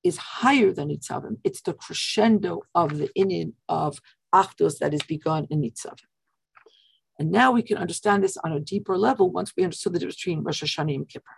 [0.03, 1.39] is higher than Nitzavim.
[1.45, 3.99] It's the crescendo of the inyan of
[4.35, 6.07] Achdos that is begun in Nitzavim.
[7.19, 10.17] And now we can understand this on a deeper level once we understood the difference
[10.17, 11.37] between Rosh Hashanah and Kippur.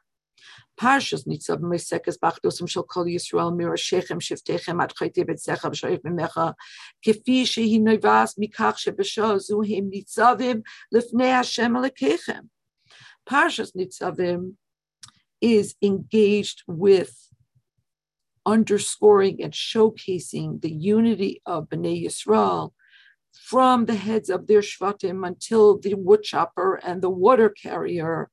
[0.80, 6.54] Parshas Nitzav Mesekes Bachdosim Shel Kol Yisrael Mira Shechem Shiftechem Ad Chayte Betzecha V'Shoyif Mimecha
[7.06, 12.48] Kefi Shehi Noivas Mikach Shebesho Zuhim Nitzavim Lifnei Hashem Alekechem.
[13.28, 14.54] Parshas Nitzavim
[15.40, 17.28] is engaged with
[18.46, 22.72] underscoring and showcasing the unity of Bnei Yisrael
[23.32, 28.30] from the heads of their shvatim until the woodchopper and the water carrier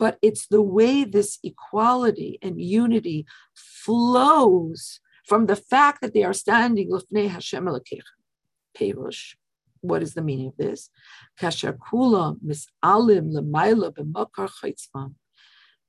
[0.00, 6.32] but it's the way this equality and unity flows from the fact that they are
[6.32, 7.68] standing lifnei Hashem
[8.76, 9.34] Perush.
[9.82, 10.88] What is the meaning of this?
[11.38, 12.36] Kasher kula.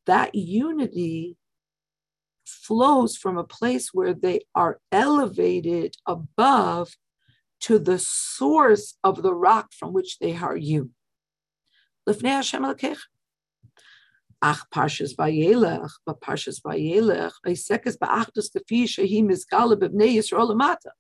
[0.05, 1.37] That unity
[2.45, 6.97] flows from a place where they are elevated above
[7.61, 10.91] to the source of the rock from which they are you.
[12.05, 12.63] Hashem
[14.41, 20.91] Ach Parshas Vayelech, but Parshas Vayelech, Isekes Ba'achtus Kafi Shahim Izgala B'nei Yisrael Lamata.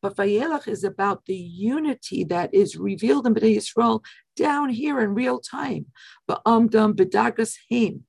[0.00, 4.04] But Vayelech is about the unity that is revealed in Bnei Yisrael
[4.36, 5.86] down here in real time.
[6.30, 8.04] Ba'amdam B'dagas Him,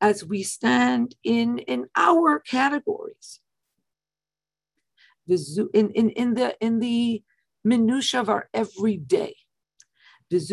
[0.00, 3.40] as we stand in, in our categories.
[5.28, 7.22] In, in, in the in the
[7.62, 9.34] minutia of our everyday.
[10.30, 10.50] And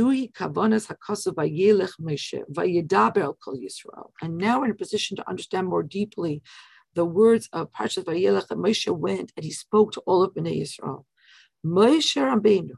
[4.38, 6.42] now we're in a position to understand more deeply
[6.94, 10.62] the words of Parshas Vayelech that Moshe went and he spoke to all of Bnei
[10.62, 11.04] Yisrael.
[11.66, 12.76] Moshe Rabbeinu,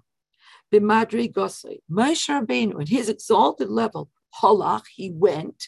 [0.73, 1.77] b'madri gosei.
[1.91, 4.09] Moshe Rabbeinu, in his exalted level,
[4.41, 5.67] halach, he went,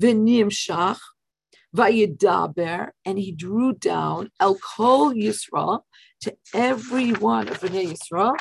[0.00, 1.00] v'nim shach,
[1.74, 5.84] vayedaber, and he drew down el kol Yisrael
[6.20, 8.36] to every one of Bnei Yisrael,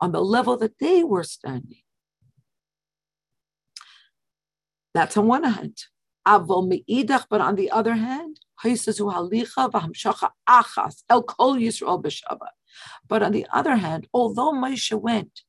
[0.00, 1.82] on the level that they were standing.
[4.92, 5.84] That's on one hand.
[6.26, 6.68] But on
[7.56, 8.40] the other hand,
[13.08, 15.42] but on the other hand, although Moshe went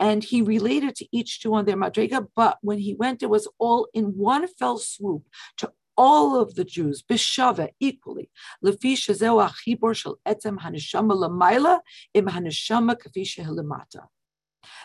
[0.00, 3.48] and he related to each two on their madrega, but when he went, it was
[3.58, 5.24] all in one fell swoop
[5.58, 8.30] to all of the Jews, bishava, equally.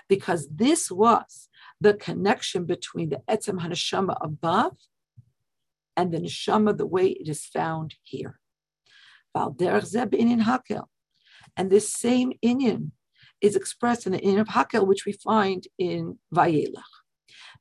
[0.09, 1.49] Because this was
[1.79, 4.75] the connection between the etzem haneshama above
[5.95, 8.39] and the neshama the way it is found here.
[9.35, 9.59] And
[11.69, 12.91] this same inyan
[13.39, 16.81] is expressed in the inyan of Hakel, which we find in Vayelach.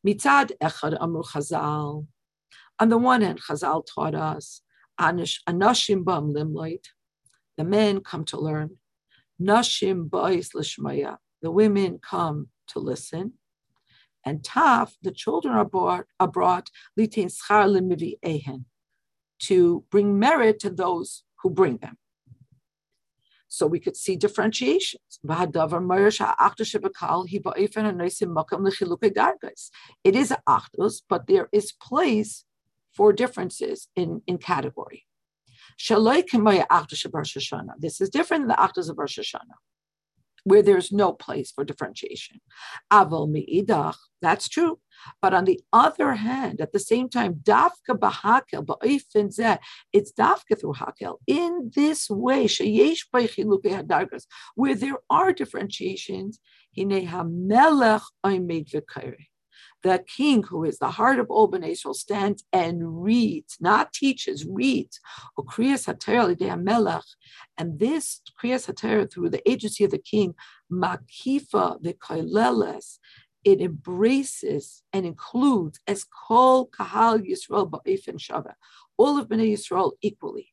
[0.07, 2.07] Mitzad echad amru chazal.
[2.83, 4.63] On the one hand, Chazal taught us,
[5.01, 6.87] Anashim bam limloit,
[7.57, 8.79] the men come to learn.
[9.41, 13.35] Nashim ba'is lishmaya, the women come to listen.
[14.27, 18.65] And Taf, the children are brought, are brought litin schar limivi ehen,
[19.43, 21.97] to bring merit to those who bring them.
[23.47, 25.21] So we could see differentiations.
[25.23, 25.31] It
[30.17, 32.45] is achdus, but there is place
[32.95, 35.05] for differences in, in category.
[35.79, 35.91] This
[38.01, 39.57] is different than the Achdos of Rosh Hashanah,
[40.45, 42.41] where there's no place for differentiation.
[42.93, 44.79] Avol mi'idach, That's true.
[45.21, 49.59] But on the other hand, at the same time, dafka b'hakel
[49.93, 52.47] it's dafka through hakel in this way,
[54.55, 56.39] where there are differentiations.
[56.77, 59.27] Hinei hamelech oimed v'kaireh
[59.83, 65.01] the king, who is the heart of all Israel, stands and reads, not teaches, reads.
[67.59, 70.35] And this Kriyas HaTorah, through the agency of the king,
[70.71, 72.99] Makifa v'koileles,
[73.45, 78.55] it embraces and includes as Kol Kahal Yisrael Ba'if and Shava,
[78.97, 80.49] all of Bnei Yisrael equally.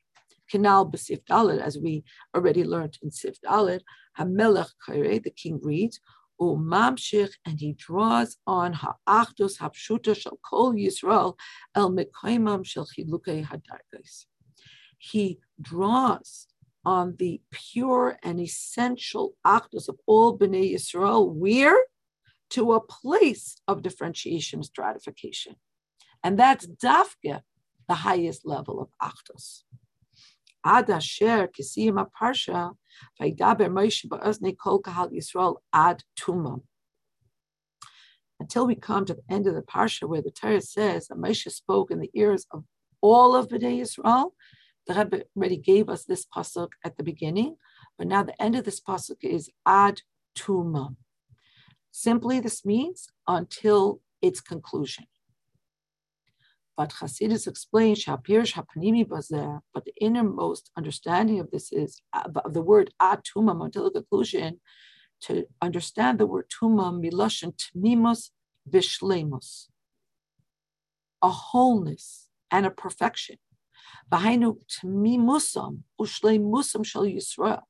[0.52, 1.22] Kinal b'sif
[1.62, 2.04] as we
[2.36, 3.82] already learned in Sif dalet,
[4.18, 6.00] Hamelech Kaire, the king reads,
[6.40, 11.36] Umamshich, and he draws on ha'achdus hapshuta shel kol Yisrael
[11.76, 14.26] el mekoimam shel chilukei hadargais.
[14.98, 16.48] He draws
[16.86, 21.78] on the pure and essential achdus of all Bnei Yisrael, where?
[22.52, 25.56] To a place of differentiation, stratification.
[26.24, 27.42] And that's dafke,
[27.88, 29.64] the highest level of achdus.
[30.66, 32.74] Asher kisiyim parsha
[33.20, 36.62] vaydaber Moshe ba'ozni kol kahal Yisrael ad tumam.
[38.40, 41.50] Until we come to the end of the parsha where the Torah says that Moshe
[41.52, 42.64] spoke in the ears of
[43.02, 44.32] all of Bnei Yisrael,
[44.88, 47.58] the Rebbe already gave us this pasuk at the beginning,
[47.98, 50.02] but now the end of this pasuk is ad
[50.38, 50.96] tumam.
[51.92, 55.06] Simply, this means until its conclusion.
[56.80, 62.62] But Hasidus explains Shapirish Hapanimi Bazer, but the innermost understanding of this is of the
[62.62, 64.62] word ad tumam until the conclusion.
[65.24, 68.30] To understand the word tumam, miloshin tmimus
[68.70, 69.68] vishlemus,
[71.22, 73.36] a wholeness and a perfection.
[74.10, 77.64] V'hainu tmimusam ushleimusam shel Yisrael.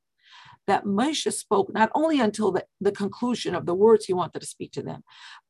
[0.70, 4.46] That Moshe spoke not only until the, the conclusion of the words he wanted to
[4.46, 5.02] speak to them,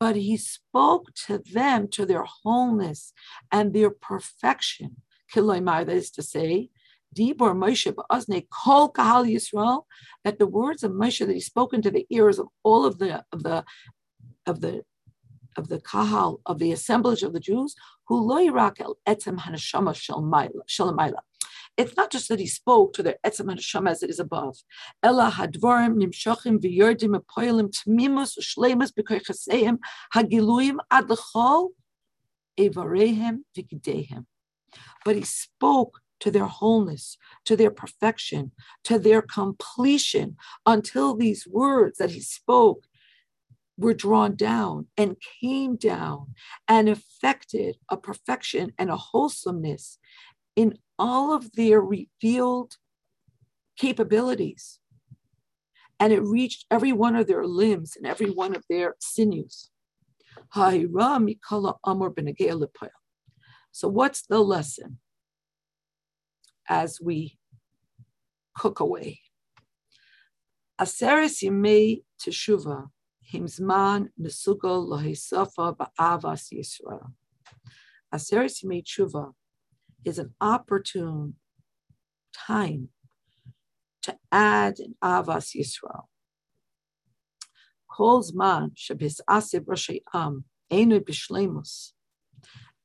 [0.02, 3.12] but he spoke to them to their wholeness
[3.52, 4.96] and their perfection.
[5.30, 6.70] Kiloimar, that is to say,
[7.14, 9.82] Dibor Moshe Ba'azne Kol Kahal Yisrael,
[10.24, 13.22] that the words of Moshe that he spoke into the ears of all of the
[13.30, 13.62] of the
[14.46, 14.84] of the
[15.58, 17.74] of the kahal of the assemblage of the Jews,
[18.06, 19.92] who lo el etzem hanashama
[20.66, 21.20] shalamayla.
[21.76, 24.58] It's not just that he spoke to their etzem hanashama as it is above.
[25.02, 29.78] Ella hadvarim nimshachim v'yerdim apoyelim tmimus u'shleimus b'koichaseim
[30.14, 31.68] hagiluyim ad l'chol
[32.58, 34.26] evarehem v'gidehem.
[35.04, 37.16] But he spoke to their wholeness,
[37.46, 38.52] to their perfection,
[38.84, 42.86] to their completion, until these words that he spoke
[43.78, 46.34] were drawn down and came down
[46.68, 49.98] and affected a perfection and a wholesomeness
[50.60, 52.76] in all of their revealed
[53.78, 54.78] capabilities.
[55.98, 59.70] And it reached every one of their limbs and every one of their sinews.
[60.52, 60.68] So,
[63.88, 64.98] what's the lesson
[66.68, 67.38] as we
[68.54, 69.20] cook away?
[70.78, 72.88] Aseres Yimei Teshuvah
[73.32, 77.12] Himzman Nesugo Lohisafa Ba'avas Yisrael.
[78.14, 79.32] Aseret Yimei Tshuva
[80.04, 81.34] is an opportune
[82.34, 82.88] time
[84.02, 86.06] to add an Avas Yisrael.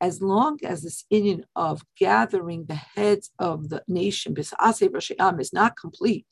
[0.01, 6.27] As long as this union of gathering the heads of the nation, is not complete,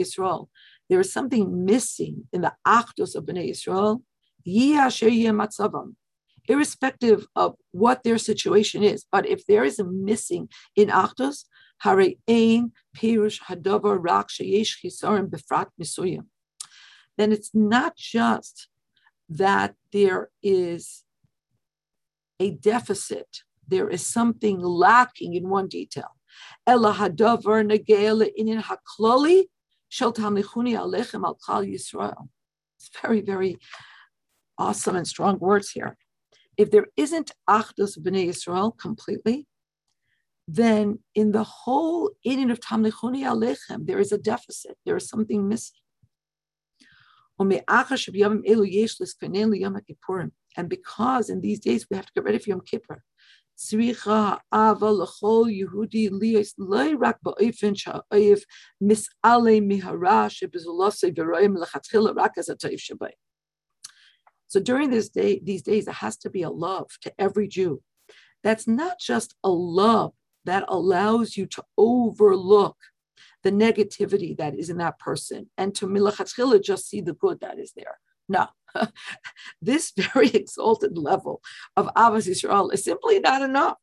[0.00, 0.48] Yisrael,
[0.90, 4.02] there is something missing in the achdus of Bnei Israel,
[6.48, 9.06] irrespective of what their situation is.
[9.10, 11.44] But if there is a missing in achdus,
[11.84, 14.76] ein pirush hadavar rak sheyesh
[15.30, 16.26] befrat misuyim.
[17.16, 18.68] Then it's not just
[19.28, 21.04] that there is
[22.40, 26.16] a deficit, there is something lacking in one detail.
[26.66, 27.64] Ela hadavar
[28.38, 29.44] inin hakloli.
[32.76, 33.56] It's very, very
[34.58, 35.96] awesome and strong words here
[36.57, 39.47] If there isn't Achdus B'nai Yisrael completely,
[40.47, 44.75] then in the whole Indian of Tamlichuni Alechem, there is a deficit.
[44.85, 45.79] There is something missing.
[47.41, 47.49] And
[50.67, 53.03] because in these days we have to get ready for Yom Kippur,
[53.59, 58.39] צריכה אהבה לכל יהודי להיות לא רק באופן שהאויב
[58.81, 63.09] מסעלה מהרע שבזולוסי ורואים מלכתחילה רק as הטוב שבהם.
[64.54, 67.82] so during this day, these days, it has to be a love to every Jew.
[68.44, 70.12] That's not just a love
[70.44, 72.76] that allows you to overlook
[73.42, 77.58] the negativity that is in that person and to milachatchila just see the good that
[77.58, 77.98] is there.
[78.28, 78.46] No,
[79.60, 81.42] this very exalted level
[81.76, 83.78] of Avos Yisrael is simply not enough.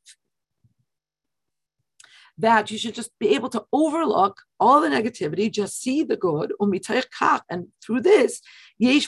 [2.41, 6.53] That you should just be able to overlook all the negativity, just see the good,
[6.59, 8.41] and through this,
[8.79, 9.03] and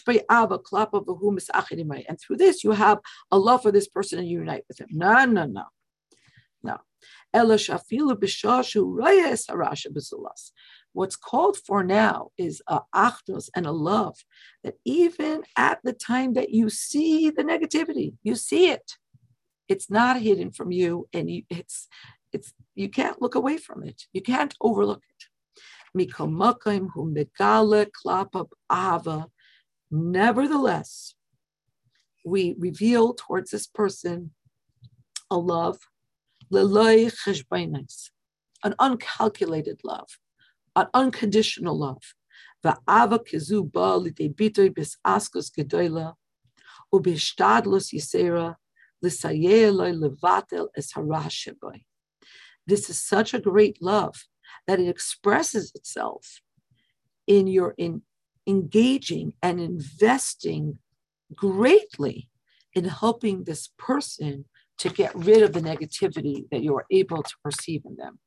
[2.19, 2.99] through this, you have
[3.31, 4.87] a love for this person and you unite with him.
[4.91, 5.63] No, no, no,
[6.61, 6.77] no.
[10.95, 14.15] What's called for now is a achdos and a love
[14.63, 18.97] that even at the time that you see the negativity, you see it.
[19.67, 21.87] It's not hidden from you, and it's
[22.33, 24.03] it's you can't look away from it.
[24.11, 25.27] You can't overlook it.
[29.91, 31.15] Nevertheless,
[32.25, 34.31] we reveal towards this person
[35.29, 35.77] a love,
[38.63, 40.07] an uncalculated love,
[40.75, 42.01] an unconditional love.
[46.93, 47.93] Ubishtadlus.
[52.65, 54.25] This is such a great love
[54.67, 56.41] that it expresses itself
[57.27, 58.01] in your in
[58.47, 60.79] engaging and investing
[61.33, 62.29] greatly
[62.73, 64.45] in helping this person
[64.77, 68.19] to get rid of the negativity that you are able to perceive in them.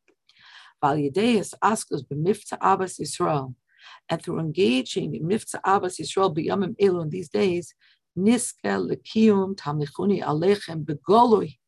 [4.10, 7.74] And through engaging in Mifta Abbas Yisrael b'yamim elu in these days,
[8.16, 11.58] niske lekiyum tamlichuni alechem begolui,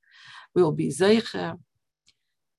[0.54, 1.58] we will be zeicher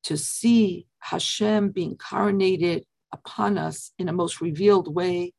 [0.03, 5.33] to see Hashem being incarnated upon us in a most revealed way.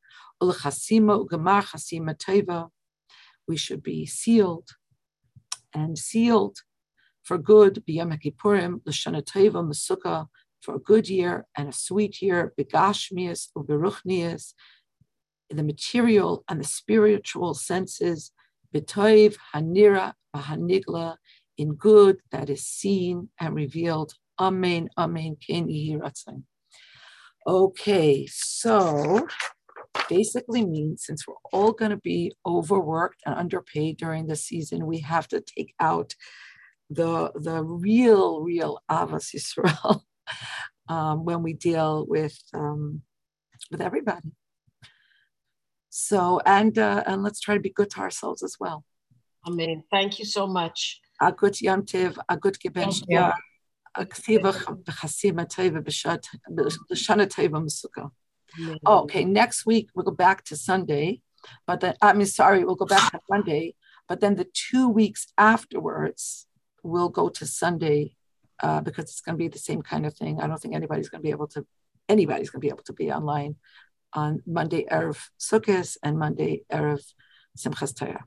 [3.47, 4.69] We should be sealed
[5.73, 6.57] and sealed
[7.23, 7.83] for good,
[10.61, 12.53] for a good year and a sweet year,
[15.49, 18.31] the material and the spiritual senses,
[21.57, 24.13] in good that is seen and revealed.
[24.41, 26.25] Amen, Amen, Can you hear us?
[27.45, 29.27] Okay, so
[30.09, 35.01] basically means since we're all going to be overworked and underpaid during the season, we
[35.01, 36.15] have to take out
[36.89, 40.01] the the real, real Avas Yisrael
[40.89, 43.03] um, when we deal with um,
[43.69, 44.31] with everybody.
[45.89, 48.85] So and uh, and let's try to be good to ourselves as well.
[49.47, 49.83] Amen.
[49.91, 50.99] Thank you so much.
[51.21, 52.91] A good yontiv, a good geben
[58.85, 61.21] Okay, next week we'll go back to Sunday,
[61.65, 63.75] but then I mean sorry, we'll go back to Monday,
[64.07, 66.47] but then the two weeks afterwards
[66.83, 68.15] we'll go to Sunday
[68.61, 70.39] uh, because it's going to be the same kind of thing.
[70.39, 71.65] I don't think anybody's going to be able to
[72.09, 73.55] anybody's going to be able to be online
[74.13, 77.03] on Monday erev Sukkot and Monday erev
[77.57, 78.25] Simchas Torah.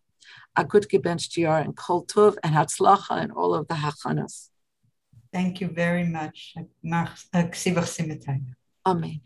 [0.56, 4.48] A good gebench and Kol Tov and Hatzlacha and all of the hachanas.
[5.34, 6.54] Thank you very much.
[8.86, 9.20] Amen.